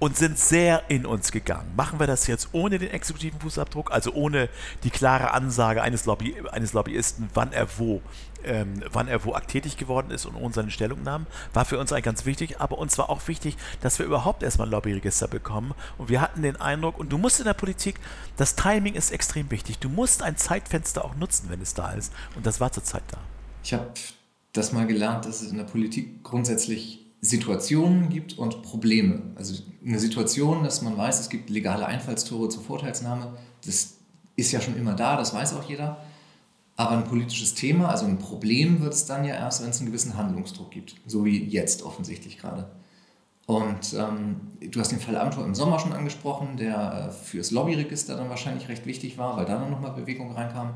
und 0.02 0.16
sind 0.16 0.36
sehr 0.36 0.82
in 0.88 1.06
uns 1.06 1.30
gegangen. 1.30 1.70
Machen 1.76 2.00
wir 2.00 2.08
das 2.08 2.26
jetzt 2.26 2.48
ohne 2.50 2.80
den 2.80 2.90
exekutiven 2.90 3.38
Fußabdruck, 3.38 3.92
also 3.92 4.12
ohne 4.12 4.48
die 4.82 4.90
klare 4.90 5.30
Ansage 5.30 5.80
eines, 5.80 6.06
Lobby, 6.06 6.34
eines 6.50 6.72
Lobbyisten, 6.72 7.30
wann 7.34 7.52
er 7.52 7.68
wo 7.78 8.02
ähm, 8.42 8.82
wann 8.90 9.06
er 9.06 9.24
wo 9.24 9.38
tätig 9.38 9.76
geworden 9.76 10.10
ist 10.10 10.26
und 10.26 10.34
ohne 10.34 10.52
seine 10.52 10.72
Stellungnahmen, 10.72 11.28
war 11.54 11.64
für 11.64 11.78
uns 11.78 11.92
eigentlich 11.92 12.02
ganz 12.02 12.26
wichtig, 12.26 12.60
aber 12.60 12.78
uns 12.78 12.98
war 12.98 13.10
auch 13.10 13.28
wichtig, 13.28 13.56
dass 13.80 14.00
wir 14.00 14.06
überhaupt 14.06 14.42
erstmal 14.42 14.66
ein 14.66 14.72
Lobbyregister 14.72 15.28
bekommen 15.28 15.72
und 15.98 16.08
wir 16.08 16.20
hatten 16.20 16.42
den 16.42 16.60
Eindruck, 16.60 16.98
und 16.98 17.10
du 17.10 17.18
musst 17.18 17.38
in 17.38 17.44
der 17.44 17.54
Politik, 17.54 18.00
das 18.36 18.56
Timing 18.56 18.94
ist 18.94 19.12
extrem 19.12 19.52
wichtig, 19.52 19.78
du 19.78 19.88
musst 19.88 20.24
ein 20.24 20.36
Zeitfenster 20.36 21.04
auch 21.04 21.14
nutzen, 21.14 21.46
wenn 21.48 21.60
es 21.60 21.74
da 21.74 21.92
ist 21.92 22.12
und 22.34 22.44
das 22.44 22.58
war 22.58 22.72
zur 22.72 22.82
Zeit 22.82 23.04
da. 23.12 23.18
Ich 23.62 23.72
habe 23.72 23.86
das 24.52 24.72
mal 24.72 24.88
gelernt, 24.88 25.26
dass 25.26 25.42
es 25.42 25.52
in 25.52 25.58
der 25.58 25.64
Politik 25.64 26.24
grundsätzlich 26.24 27.01
Situationen 27.24 28.10
gibt 28.10 28.36
und 28.36 28.62
Probleme. 28.62 29.22
Also 29.36 29.62
eine 29.86 30.00
Situation, 30.00 30.64
dass 30.64 30.82
man 30.82 30.96
weiß, 30.96 31.20
es 31.20 31.28
gibt 31.30 31.50
legale 31.50 31.86
Einfallstore 31.86 32.48
zur 32.48 32.62
Vorteilsnahme, 32.62 33.38
das 33.64 33.94
ist 34.34 34.50
ja 34.50 34.60
schon 34.60 34.76
immer 34.76 34.94
da, 34.94 35.16
das 35.16 35.32
weiß 35.32 35.54
auch 35.54 35.68
jeder. 35.68 35.98
Aber 36.76 36.96
ein 36.96 37.04
politisches 37.04 37.54
Thema, 37.54 37.90
also 37.90 38.06
ein 38.06 38.18
Problem, 38.18 38.80
wird 38.80 38.92
es 38.92 39.06
dann 39.06 39.24
ja 39.24 39.34
erst, 39.34 39.62
wenn 39.62 39.70
es 39.70 39.78
einen 39.78 39.86
gewissen 39.86 40.16
Handlungsdruck 40.16 40.72
gibt. 40.72 40.96
So 41.06 41.24
wie 41.24 41.44
jetzt 41.44 41.82
offensichtlich 41.82 42.38
gerade. 42.38 42.70
Und 43.46 43.94
ähm, 43.94 44.40
du 44.60 44.80
hast 44.80 44.90
den 44.90 44.98
Fall 44.98 45.16
Amtor 45.16 45.44
im 45.44 45.54
Sommer 45.54 45.78
schon 45.78 45.92
angesprochen, 45.92 46.56
der 46.56 47.08
äh, 47.08 47.12
fürs 47.12 47.50
Lobbyregister 47.50 48.16
dann 48.16 48.30
wahrscheinlich 48.30 48.68
recht 48.68 48.86
wichtig 48.86 49.18
war, 49.18 49.36
weil 49.36 49.44
da 49.44 49.58
dann 49.58 49.70
nochmal 49.70 49.92
Bewegung 49.92 50.32
reinkam. 50.32 50.74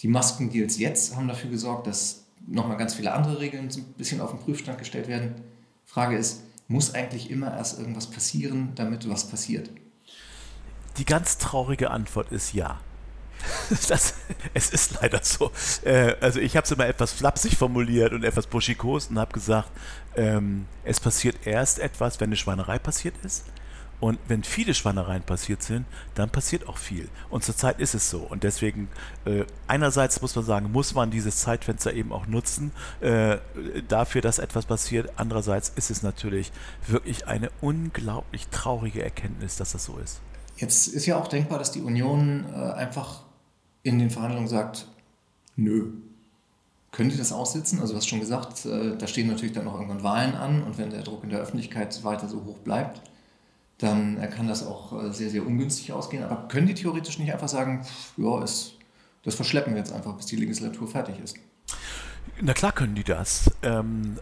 Die 0.00 0.08
Maskendeals 0.08 0.78
jetzt 0.78 1.16
haben 1.16 1.28
dafür 1.28 1.50
gesorgt, 1.50 1.86
dass 1.86 2.24
nochmal 2.46 2.76
ganz 2.76 2.94
viele 2.94 3.12
andere 3.12 3.40
Regeln 3.40 3.68
ein 3.68 3.84
bisschen 3.96 4.20
auf 4.20 4.30
den 4.30 4.40
Prüfstand 4.40 4.78
gestellt 4.78 5.06
werden. 5.06 5.34
Frage 5.92 6.16
ist, 6.16 6.44
muss 6.68 6.94
eigentlich 6.94 7.30
immer 7.30 7.54
erst 7.54 7.78
irgendwas 7.78 8.10
passieren, 8.10 8.72
damit 8.76 9.06
was 9.10 9.28
passiert? 9.28 9.68
Die 10.96 11.04
ganz 11.04 11.36
traurige 11.36 11.90
Antwort 11.90 12.32
ist 12.32 12.54
ja. 12.54 12.80
Das, 13.88 14.14
es 14.54 14.70
ist 14.70 15.00
leider 15.02 15.20
so. 15.22 15.50
Äh, 15.84 16.14
also 16.20 16.40
ich 16.40 16.56
habe 16.56 16.64
es 16.64 16.70
immer 16.70 16.86
etwas 16.86 17.12
flapsig 17.12 17.58
formuliert 17.58 18.12
und 18.12 18.24
etwas 18.24 18.46
buschikos 18.46 19.08
und 19.08 19.18
habe 19.18 19.32
gesagt, 19.32 19.68
ähm, 20.16 20.66
es 20.84 20.98
passiert 20.98 21.46
erst 21.46 21.78
etwas, 21.78 22.20
wenn 22.20 22.28
eine 22.28 22.36
Schweinerei 22.36 22.78
passiert 22.78 23.14
ist. 23.22 23.44
Und 24.02 24.18
wenn 24.26 24.42
viele 24.42 24.74
Schweinereien 24.74 25.22
passiert 25.22 25.62
sind, 25.62 25.86
dann 26.16 26.28
passiert 26.28 26.68
auch 26.68 26.76
viel. 26.76 27.08
Und 27.30 27.44
zurzeit 27.44 27.78
ist 27.78 27.94
es 27.94 28.10
so. 28.10 28.18
Und 28.18 28.42
deswegen, 28.42 28.88
äh, 29.24 29.44
einerseits 29.68 30.20
muss 30.20 30.34
man 30.34 30.44
sagen, 30.44 30.72
muss 30.72 30.92
man 30.92 31.12
dieses 31.12 31.36
Zeitfenster 31.36 31.92
eben 31.92 32.10
auch 32.10 32.26
nutzen 32.26 32.72
äh, 33.00 33.36
dafür, 33.86 34.20
dass 34.20 34.40
etwas 34.40 34.66
passiert. 34.66 35.12
Andererseits 35.14 35.68
ist 35.76 35.92
es 35.92 36.02
natürlich 36.02 36.50
wirklich 36.88 37.28
eine 37.28 37.48
unglaublich 37.60 38.48
traurige 38.48 39.04
Erkenntnis, 39.04 39.54
dass 39.54 39.70
das 39.70 39.84
so 39.84 39.96
ist. 39.98 40.20
Jetzt 40.56 40.88
ist 40.88 41.06
ja 41.06 41.16
auch 41.16 41.28
denkbar, 41.28 41.60
dass 41.60 41.70
die 41.70 41.82
Union 41.82 42.46
äh, 42.52 42.56
einfach 42.56 43.22
in 43.84 44.00
den 44.00 44.10
Verhandlungen 44.10 44.48
sagt, 44.48 44.88
nö. 45.54 45.92
Können 46.90 47.10
die 47.10 47.16
das 47.16 47.30
aussitzen? 47.30 47.78
Also 47.78 47.92
du 47.92 47.98
hast 47.98 48.08
schon 48.08 48.18
gesagt, 48.18 48.66
äh, 48.66 48.96
da 48.98 49.06
stehen 49.06 49.28
natürlich 49.28 49.52
dann 49.52 49.66
noch 49.66 49.74
irgendwann 49.74 50.02
Wahlen 50.02 50.34
an 50.34 50.64
und 50.64 50.76
wenn 50.76 50.90
der 50.90 51.02
Druck 51.02 51.22
in 51.22 51.30
der 51.30 51.38
Öffentlichkeit 51.38 52.02
weiter 52.02 52.28
so 52.28 52.44
hoch 52.44 52.58
bleibt, 52.58 53.00
dann 53.82 54.20
kann 54.30 54.48
das 54.48 54.66
auch 54.66 55.04
äh, 55.04 55.12
sehr, 55.12 55.30
sehr 55.30 55.46
ungünstig 55.46 55.92
ausgehen. 55.92 56.24
Aber 56.24 56.48
können 56.48 56.66
die 56.66 56.74
theoretisch 56.74 57.18
nicht 57.18 57.32
einfach 57.32 57.48
sagen, 57.48 57.84
ja, 58.16 58.42
ist, 58.42 58.74
das 59.24 59.34
verschleppen 59.34 59.74
wir 59.74 59.80
jetzt 59.80 59.92
einfach, 59.92 60.14
bis 60.14 60.26
die 60.26 60.36
Legislatur 60.36 60.88
fertig 60.88 61.16
ist? 61.22 61.36
Na 62.40 62.52
klar 62.52 62.72
können 62.72 62.94
die 62.94 63.04
das. 63.04 63.50
Ähm, 63.62 64.18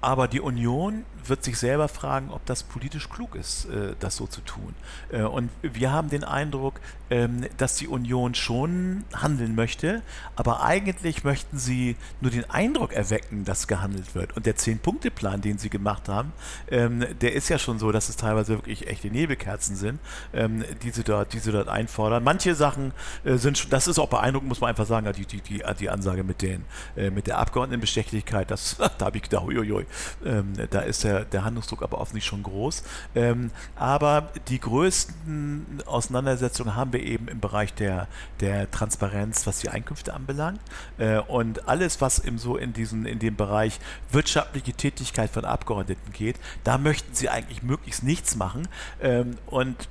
aber 0.00 0.28
die 0.28 0.40
Union 0.40 1.04
wird 1.28 1.44
sich 1.44 1.58
selber 1.58 1.88
fragen, 1.88 2.30
ob 2.30 2.44
das 2.46 2.62
politisch 2.62 3.08
klug 3.08 3.34
ist, 3.34 3.66
äh, 3.66 3.94
das 3.98 4.16
so 4.16 4.26
zu 4.26 4.40
tun. 4.42 4.74
Äh, 5.10 5.22
und 5.22 5.50
wir 5.62 5.92
haben 5.92 6.08
den 6.08 6.24
Eindruck, 6.24 6.80
ähm, 7.10 7.46
dass 7.56 7.76
die 7.76 7.88
Union 7.88 8.34
schon 8.34 9.04
handeln 9.14 9.54
möchte, 9.54 10.02
aber 10.34 10.62
eigentlich 10.62 11.24
möchten 11.24 11.58
sie 11.58 11.96
nur 12.20 12.30
den 12.30 12.48
Eindruck 12.50 12.92
erwecken, 12.92 13.44
dass 13.44 13.66
gehandelt 13.66 14.14
wird. 14.14 14.36
Und 14.36 14.46
der 14.46 14.56
Zehn-Punkte-Plan, 14.56 15.40
den 15.40 15.58
sie 15.58 15.70
gemacht 15.70 16.08
haben, 16.08 16.32
ähm, 16.70 17.04
der 17.20 17.34
ist 17.34 17.48
ja 17.48 17.58
schon 17.58 17.78
so, 17.78 17.92
dass 17.92 18.08
es 18.08 18.16
teilweise 18.16 18.54
wirklich 18.54 18.88
echte 18.88 19.08
Nebelkerzen 19.08 19.76
sind, 19.76 20.00
ähm, 20.32 20.64
die, 20.82 20.90
sie 20.90 21.04
dort, 21.04 21.32
die 21.32 21.38
sie 21.38 21.52
dort 21.52 21.68
einfordern. 21.68 22.24
Manche 22.24 22.54
Sachen 22.54 22.92
äh, 23.24 23.36
sind 23.36 23.58
schon, 23.58 23.70
das 23.70 23.88
ist 23.88 23.98
auch 23.98 24.08
beeindruckend, 24.08 24.48
muss 24.48 24.60
man 24.60 24.70
einfach 24.70 24.86
sagen, 24.86 25.10
die, 25.12 25.26
die, 25.26 25.40
die, 25.40 25.62
die 25.78 25.90
Ansage 25.90 26.24
mit, 26.24 26.42
den, 26.42 26.64
mit 27.12 27.26
der 27.26 27.38
Abgeordnetenbestechlichkeit, 27.38 28.50
das, 28.50 28.76
da 28.98 29.06
habe 29.06 29.16
ich 29.16 29.22
gedacht, 29.22 29.44
uiuiui, 29.46 29.85
ähm, 30.24 30.54
da 30.70 30.80
ist 30.80 31.04
der, 31.04 31.24
der 31.24 31.44
Handlungsdruck 31.44 31.82
aber 31.82 31.98
offensichtlich 31.98 32.28
schon 32.28 32.42
groß. 32.42 32.82
Ähm, 33.14 33.50
aber 33.76 34.32
die 34.48 34.60
größten 34.60 35.82
Auseinandersetzungen 35.86 36.74
haben 36.74 36.92
wir 36.92 37.02
eben 37.02 37.28
im 37.28 37.40
Bereich 37.40 37.74
der, 37.74 38.08
der 38.40 38.70
Transparenz, 38.70 39.46
was 39.46 39.60
die 39.60 39.68
Einkünfte 39.68 40.14
anbelangt. 40.14 40.60
Äh, 40.98 41.18
und 41.18 41.68
alles, 41.68 42.00
was 42.00 42.18
im, 42.18 42.38
so 42.38 42.56
in, 42.56 42.72
diesen, 42.72 43.06
in 43.06 43.18
dem 43.18 43.36
Bereich 43.36 43.78
wirtschaftliche 44.10 44.72
Tätigkeit 44.72 45.30
von 45.30 45.44
Abgeordneten 45.44 46.12
geht, 46.12 46.36
da 46.64 46.78
möchten 46.78 47.14
sie 47.14 47.28
eigentlich 47.28 47.62
möglichst 47.62 48.02
nichts 48.02 48.36
machen. 48.36 48.68
Ähm, 49.00 49.36
und 49.46 49.88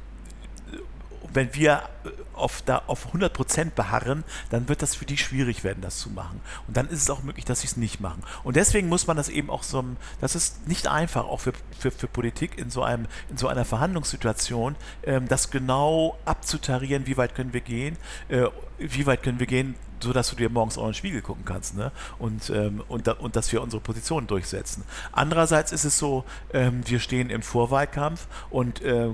wenn 1.36 1.54
wir 1.54 1.84
äh, 2.04 2.10
auf, 2.34 2.62
da 2.62 2.84
auf 2.88 3.14
100% 3.14 3.72
beharren, 3.72 4.24
dann 4.50 4.68
wird 4.68 4.82
das 4.82 4.96
für 4.96 5.06
die 5.06 5.18
schwierig 5.18 5.64
werden, 5.64 5.82
das 5.82 6.00
zu 6.00 6.10
machen. 6.10 6.42
Und 6.68 6.78
dann 6.78 6.88
ist 6.88 7.02
es 7.02 7.10
auch 7.10 7.24
möglich, 7.24 7.46
dass 7.46 7.62
sie 7.62 7.68
es 7.68 7.78
nicht 7.78 8.00
machen. 8.00 8.24
Und 8.44 8.56
deswegen 8.56 8.90
muss 8.90 9.08
man 9.08 9.18
das 9.18 9.30
eben 9.30 9.50
auch 9.50 9.64
so, 9.64 9.84
das 10.22 10.36
ist 10.36 10.68
nicht 10.68 10.88
einfach, 10.88 11.26
auch 11.26 11.40
für, 11.42 11.54
für, 11.78 11.92
für 11.92 12.08
Politik 12.08 12.58
in 12.58 12.70
so, 12.70 12.84
einem, 12.84 13.08
in 13.30 13.38
so 13.38 13.48
einer 13.48 13.66
Verhandlungssituation, 13.66 14.76
ähm, 15.04 15.28
das 15.28 15.52
genau 15.52 16.18
abzutarieren, 16.26 17.08
wie 17.08 17.18
weit 17.18 17.36
können 17.36 17.54
wir 17.54 17.62
gehen, 17.62 17.98
äh, 18.30 18.46
wie 18.78 19.06
weit 19.06 19.24
können 19.24 19.40
wir 19.40 19.48
gehen, 19.48 19.76
so 20.02 20.14
du 20.14 20.36
dir 20.36 20.50
morgens 20.50 20.78
auch 20.78 20.84
in 20.84 20.90
den 20.90 20.94
Spiegel 20.96 21.22
gucken 21.22 21.46
kannst 21.46 21.76
ne? 21.76 21.92
und, 22.20 22.50
ähm, 22.50 22.84
und, 22.88 23.08
da, 23.08 23.14
und 23.14 23.36
dass 23.36 23.52
wir 23.52 23.62
unsere 23.62 23.82
Position 23.82 24.28
durchsetzen. 24.28 24.84
Andererseits 25.12 25.72
ist 25.72 25.84
es 25.84 25.98
so, 25.98 26.26
ähm, 26.54 26.84
wir 26.86 27.00
stehen 27.00 27.30
im 27.30 27.42
Vorwahlkampf 27.42 28.28
und 28.52 28.82
äh, 28.82 29.10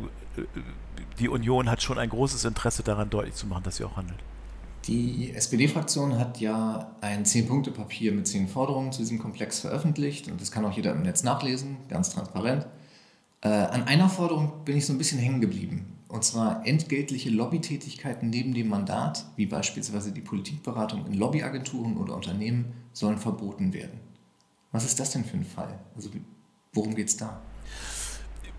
die 1.22 1.30
Union 1.30 1.70
hat 1.70 1.82
schon 1.82 2.00
ein 2.00 2.10
großes 2.10 2.46
Interesse 2.46 2.84
daran, 2.84 3.10
deutlich 3.10 3.36
zu 3.36 3.46
machen, 3.46 3.64
dass 3.64 3.78
sie 3.78 3.84
auch 3.84 3.96
handelt. 3.96 4.20
Die 4.88 5.32
SPD-Fraktion 5.36 6.18
hat 6.18 6.40
ja 6.40 6.92
ein 7.02 7.24
Zehn-Punkte-Papier 7.24 8.12
mit 8.12 8.28
zehn 8.28 8.48
Forderungen 8.48 8.92
zu 8.92 9.00
diesem 9.00 9.20
Komplex 9.20 9.60
veröffentlicht 9.60 10.28
und 10.28 10.42
das 10.42 10.52
kann 10.52 10.66
auch 10.66 10.76
jeder 10.76 10.92
im 10.94 11.04
Netz 11.04 11.22
nachlesen, 11.22 11.78
ganz 11.88 12.10
transparent. 12.10 12.66
Äh, 13.42 13.50
an 13.50 13.84
einer 13.84 14.10
Forderung 14.10 14.66
bin 14.66 14.78
ich 14.78 14.88
so 14.88 14.94
ein 14.94 14.98
bisschen 14.98 15.20
hängen 15.20 15.40
geblieben. 15.40 15.98
Und 16.08 16.26
zwar 16.26 16.68
entgeltliche 16.68 17.30
Lobbytätigkeiten 17.30 18.30
neben 18.30 18.54
dem 18.54 18.68
Mandat, 18.68 19.26
wie 19.38 19.46
beispielsweise 19.46 20.12
die 20.12 20.22
Politikberatung 20.22 21.06
in 21.06 21.14
Lobbyagenturen 21.14 21.96
oder 21.98 22.16
Unternehmen, 22.16 22.74
sollen 22.92 23.18
verboten 23.18 23.74
werden. 23.74 24.00
Was 24.72 24.84
ist 24.84 25.00
das 25.00 25.12
denn 25.12 25.24
für 25.24 25.38
ein 25.38 25.46
Fall? 25.46 25.80
Also 25.96 26.10
worum 26.74 26.96
geht 26.96 27.08
es 27.08 27.18
da? 27.18 27.42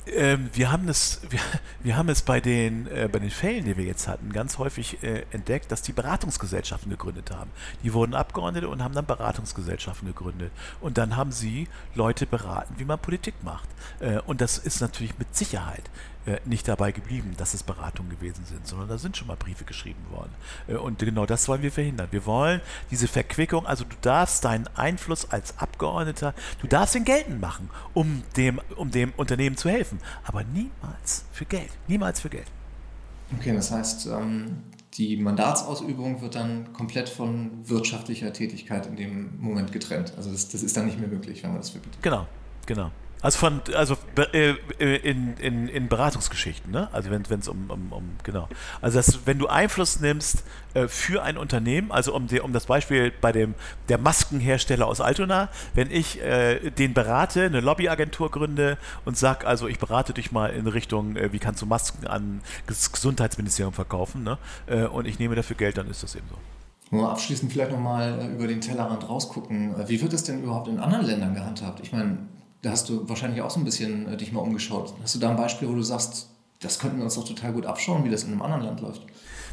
Ähm, 0.07 0.51
wir 0.53 0.73
haben 0.73 0.89
es, 0.89 1.21
wir, 1.31 1.39
wir, 1.83 1.97
haben 1.97 2.09
es 2.09 2.23
bei 2.23 2.41
den, 2.41 2.89
äh, 2.89 3.09
bei 3.11 3.21
den 3.21 3.31
Fällen, 3.31 3.65
die 3.65 3.77
wir 3.77 3.85
jetzt 3.85 4.09
hatten, 4.09 4.33
ganz 4.33 4.59
häufig 4.59 5.03
äh, 5.03 5.25
entdeckt, 5.31 5.71
dass 5.71 5.83
die 5.83 5.93
Beratungsgesellschaften 5.93 6.91
gegründet 6.91 7.31
haben. 7.31 7.51
Die 7.85 7.93
wurden 7.93 8.15
Abgeordnete 8.15 8.69
und 8.69 8.83
haben 8.83 8.95
dann 8.95 9.07
Beratungsgesellschaften 9.07 10.09
gegründet. 10.09 10.51
Und 10.81 10.99
dann 10.99 11.17
haben 11.17 11.31
sie 11.31 11.69
Leute 11.95 12.27
beraten, 12.27 12.75
wie 12.79 12.85
man 12.85 12.99
Politik 12.99 13.35
macht. 13.45 13.69
Äh, 14.01 14.19
und 14.27 14.41
das 14.41 14.59
ist 14.59 14.81
natürlich 14.81 15.19
mit 15.19 15.37
Sicherheit 15.37 15.89
nicht 16.45 16.69
dabei 16.69 16.93
geblieben, 16.93 17.35
dass 17.37 17.55
es 17.55 17.63
Beratungen 17.63 18.11
gewesen 18.11 18.45
sind, 18.45 18.67
sondern 18.67 18.89
da 18.89 18.99
sind 18.99 19.17
schon 19.17 19.27
mal 19.27 19.37
Briefe 19.37 19.65
geschrieben 19.65 20.05
worden. 20.11 20.31
Äh, 20.69 20.75
und 20.75 20.99
genau 20.99 21.27
das 21.27 21.49
wollen 21.49 21.63
wir 21.63 21.73
verhindern. 21.73 22.09
Wir 22.11 22.27
wollen 22.27 22.61
diese 22.91 23.09
Verquickung, 23.09 23.67
also 23.67 23.85
du 23.85 23.97
darfst 24.01 24.45
deinen 24.45 24.69
Einfluss 24.77 25.31
als 25.31 25.59
Abgeordneter, 25.59 26.35
du 26.61 26.67
darfst 26.67 26.95
ihn 26.95 27.05
geltend 27.05 27.41
machen, 27.41 27.71
um 27.95 28.23
dem, 28.37 28.61
um 28.77 28.91
dem 28.91 29.13
Unternehmen 29.17 29.57
zu 29.57 29.69
helfen, 29.69 29.99
aber 30.25 30.45
niemals 30.45 31.25
für 31.33 31.45
Geld. 31.45 31.71
Niemals 31.89 32.21
für 32.21 32.29
Geld. 32.29 32.47
Okay, 33.39 33.55
das 33.55 33.71
heißt, 33.71 34.07
ähm, 34.07 34.59
die 34.95 35.17
Mandatsausübung 35.17 36.21
wird 36.21 36.35
dann 36.35 36.73
komplett 36.75 37.09
von 37.09 37.51
wirtschaftlicher 37.69 38.33
Tätigkeit 38.33 38.87
in 38.87 38.97
dem 38.97 39.41
Moment 39.41 39.73
getrennt. 39.73 40.13
Also 40.17 40.31
das, 40.31 40.49
das 40.49 40.63
ist 40.63 40.77
dann 40.77 40.87
nicht 40.87 41.01
mehr 41.01 41.09
möglich, 41.09 41.43
wenn 41.43 41.51
man 41.51 41.61
das 41.61 41.71
verbietet. 41.71 42.03
Genau, 42.03 42.27
genau. 42.67 42.91
Also 43.23 43.39
von, 43.39 43.61
also 43.75 43.97
äh, 44.33 44.55
in, 44.97 45.37
in, 45.37 45.69
in 45.69 45.89
Beratungsgeschichten, 45.89 46.73
ne? 46.73 46.89
Also 46.93 47.11
wenn 47.11 47.23
es 47.23 47.49
um, 47.49 47.71
um, 47.71 47.93
um, 47.93 48.11
genau. 48.25 48.49
Also 48.81 48.99
dass, 48.99 49.27
wenn 49.27 49.39
du 49.39 49.47
Einfluss 49.47 50.01
nimmst 50.01 50.43
äh, 50.75 50.89
für 50.89 51.23
ein 51.23 51.37
Unternehmen, 51.39 51.93
also 51.93 52.15
um, 52.15 52.27
die, 52.27 52.41
um 52.41 52.53
das 52.53 52.67
Beispiel 52.67 53.13
bei 53.21 53.31
dem 53.31 53.55
der 53.89 53.99
Maskenhersteller 53.99 54.89
aus 54.89 55.01
Altona, 55.01 55.51
wenn 55.75 55.91
ich 55.91 56.21
äh, 56.21 56.71
den 56.71 56.95
berate, 56.95 57.45
eine 57.45 57.61
Lobbyagentur 57.61 58.31
gründe 58.31 58.77
und 59.05 59.17
sag, 59.17 59.47
also 59.47 59.69
ich 59.69 59.79
berate 59.79 60.13
dich 60.13 60.33
mal 60.33 60.51
in 60.51 60.67
Richtung, 60.67 61.15
äh, 61.15 61.33
wie 61.33 61.39
kannst 61.39 61.63
du 61.63 61.67
Masken 61.67 62.09
an 62.09 62.41
das 62.67 62.91
Gesundheitsministerium 62.91 63.73
verkaufen, 63.73 64.25
ne? 64.25 64.39
Äh, 64.67 64.87
und 64.87 65.07
ich 65.07 65.21
nehme 65.21 65.37
dafür 65.37 65.57
Geld, 65.57 65.79
dann 65.79 65.89
ist 65.89 66.03
das 66.03 66.17
eben 66.17 66.27
so. 66.29 66.37
Nur 66.91 67.09
abschließend 67.11 67.53
vielleicht 67.53 67.71
nochmal 67.71 68.19
äh, 68.21 68.27
über 68.35 68.49
den 68.49 68.61
Tellerrand 68.61 69.09
rausgucken. 69.09 69.77
Wie 69.89 70.03
wird 70.03 70.13
das 70.13 70.25
denn 70.25 70.43
überhaupt 70.43 70.67
in 70.67 70.81
anderen 70.81 71.07
Ländern 71.07 71.35
gehandhabt? 71.35 71.81
Ich 71.81 71.93
meine, 71.93 72.19
da 72.63 72.71
hast 72.71 72.89
du 72.89 73.09
wahrscheinlich 73.09 73.43
auch 73.43 73.51
so 73.51 73.61
ein 73.61 73.65
bisschen 73.65 74.09
äh, 74.09 74.17
dich 74.17 74.33
mal 74.33 74.41
umgeschaut. 74.41 74.95
Hast 75.03 75.15
du 75.15 75.19
da 75.19 75.31
ein 75.31 75.37
Beispiel, 75.37 75.69
wo 75.69 75.75
du 75.75 75.83
sagst, 75.83 76.29
das 76.61 76.79
könnten 76.79 76.99
wir 76.99 77.05
uns 77.05 77.17
doch 77.17 77.27
total 77.27 77.53
gut 77.53 77.67
abschauen, 77.67 78.05
wie 78.05 78.11
das 78.11 78.23
in 78.23 78.31
einem 78.31 78.43
anderen 78.43 78.65
Land 78.65 78.81
läuft? 78.81 79.03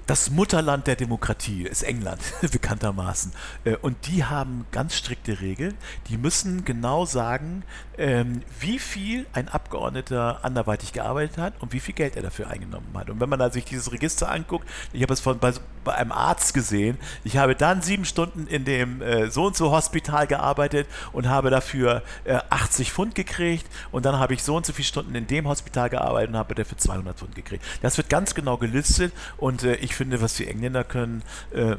Das 0.06 0.32
Mutterland 0.32 0.88
der 0.88 0.96
Demokratie 0.96 1.64
ist 1.64 1.84
England, 1.84 2.22
bekanntermaßen. 2.52 3.32
Äh, 3.64 3.76
und 3.78 4.08
die 4.08 4.24
haben 4.24 4.66
ganz 4.72 4.96
strikte 4.96 5.42
Regeln. 5.42 5.76
Die 6.08 6.18
müssen 6.18 6.66
genau 6.66 7.06
sagen, 7.06 7.64
ähm, 7.98 8.42
wie 8.60 8.80
viel 8.80 9.28
ein 9.34 9.50
Abgeordneter 9.50 10.44
anderweitig 10.44 10.94
gearbeitet 10.94 11.38
hat 11.38 11.62
und 11.62 11.74
wie 11.74 11.80
viel 11.80 11.94
Geld 11.94 12.16
er 12.16 12.24
dafür 12.24 12.50
eingenommen 12.50 12.90
hat. 12.96 13.10
Und 13.10 13.20
wenn 13.20 13.30
man 13.30 13.52
sich 13.52 13.66
dieses 13.66 13.92
Register 13.92 14.32
anguckt, 14.32 14.68
ich 14.94 15.02
habe 15.04 15.14
es 15.14 15.20
von, 15.20 15.40
bei, 15.84 15.96
einem 15.96 16.12
Arzt 16.12 16.54
gesehen, 16.54 16.98
ich 17.24 17.38
habe 17.38 17.56
dann 17.56 17.82
sieben 17.82 18.06
Stunden 18.06 18.48
in 18.48 18.66
dem 18.66 19.02
äh, 19.02 19.30
so 19.30 19.46
und 19.46 19.56
so 19.56 19.72
Hospital 19.72 20.28
gearbeitet 20.28 20.88
und 21.14 21.28
habe 21.28 21.50
dafür 21.50 22.04
80 22.50 22.88
äh, 22.88 22.92
Pfund 22.92 23.16
gekriegt 23.16 23.66
und 23.92 24.06
dann 24.06 24.18
habe 24.20 24.34
ich 24.34 24.44
so 24.44 24.56
und 24.56 24.66
so 24.66 24.74
viele 24.74 24.86
Stunden 24.86 25.16
in 25.16 25.28
dem 25.28 25.48
Hospital 25.48 25.90
gearbeitet 25.90 26.30
und 26.30 26.38
habe 26.38 26.56
dafür 26.56 26.78
200 26.78 27.18
Pfund 27.18 27.36
gekriegt. 27.36 27.64
Das 27.82 27.98
wird 27.98 28.10
ganz 28.10 28.36
genau 28.36 28.58
gelistet 28.58 29.14
und 29.38 29.64
ich 29.64 29.96
finde, 29.96 30.22
was 30.22 30.36
die 30.36 30.48
Engländer 30.48 30.84
können, 30.84 31.24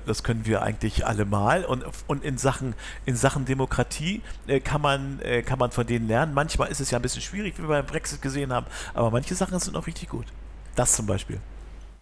das 0.07 0.23
können 0.23 0.47
wir 0.47 0.63
eigentlich 0.63 1.07
allemal 1.07 1.65
und, 1.65 1.85
und 2.07 2.25
in 2.25 2.39
Sachen 2.39 2.75
in 3.07 3.17
Sachen 3.17 3.45
Demokratie 3.45 4.23
kann 4.65 4.81
man 4.81 5.21
kann 5.47 5.59
man 5.59 5.71
von 5.71 5.87
denen 5.87 6.09
lernen. 6.09 6.35
Manchmal 6.35 6.69
ist 6.69 6.81
es 6.81 6.91
ja 6.91 6.99
ein 6.99 7.03
bisschen 7.03 7.23
schwierig, 7.23 7.59
wie 7.59 7.63
wir 7.63 7.69
beim 7.69 7.87
Brexit 7.87 8.23
gesehen 8.23 8.53
haben, 8.53 8.67
aber 8.95 9.11
manche 9.11 9.35
Sachen 9.35 9.59
sind 9.59 9.77
auch 9.77 9.87
richtig 9.87 10.09
gut. 10.09 10.27
Das 10.75 10.95
zum 10.95 11.07
Beispiel. 11.07 11.41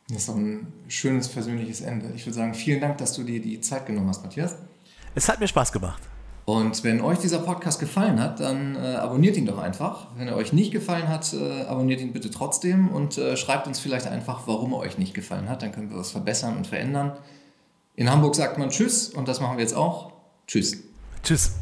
Das 0.08 0.18
ist 0.18 0.28
doch 0.28 0.36
ein 0.36 0.72
schönes 0.88 1.28
persönliches 1.28 1.82
Ende. 1.82 2.10
Ich 2.14 2.24
würde 2.24 2.34
sagen, 2.34 2.54
vielen 2.54 2.80
Dank, 2.80 2.98
dass 2.98 3.12
du 3.12 3.24
dir 3.24 3.42
die 3.42 3.60
Zeit 3.60 3.86
genommen 3.86 4.08
hast, 4.08 4.22
Matthias. 4.22 4.54
Es 5.14 5.28
hat 5.28 5.38
mir 5.38 5.48
Spaß 5.48 5.72
gemacht. 5.72 6.02
Und 6.46 6.82
wenn 6.82 7.02
euch 7.02 7.18
dieser 7.18 7.40
Podcast 7.40 7.78
gefallen 7.78 8.18
hat, 8.18 8.40
dann 8.40 8.74
äh, 8.74 8.94
abonniert 8.94 9.36
ihn 9.36 9.44
doch 9.44 9.58
einfach. 9.58 10.06
Wenn 10.16 10.28
er 10.28 10.36
euch 10.36 10.54
nicht 10.54 10.72
gefallen 10.72 11.06
hat, 11.06 11.34
äh, 11.34 11.64
abonniert 11.64 12.00
ihn 12.00 12.14
bitte 12.14 12.30
trotzdem 12.30 12.88
und 12.88 13.18
äh, 13.18 13.36
schreibt 13.36 13.66
uns 13.66 13.80
vielleicht 13.80 14.06
einfach, 14.06 14.46
warum 14.46 14.72
er 14.72 14.78
euch 14.78 14.96
nicht 14.96 15.12
gefallen 15.12 15.50
hat. 15.50 15.60
Dann 15.60 15.72
können 15.72 15.90
wir 15.90 15.98
was 15.98 16.10
verbessern 16.10 16.56
und 16.56 16.66
verändern. 16.66 17.12
In 17.96 18.10
Hamburg 18.10 18.34
sagt 18.34 18.56
man 18.56 18.70
Tschüss 18.70 19.10
und 19.10 19.28
das 19.28 19.40
machen 19.40 19.58
wir 19.58 19.62
jetzt 19.62 19.74
auch. 19.74 20.12
Tschüss. 20.46 20.78
Tschüss. 21.22 21.52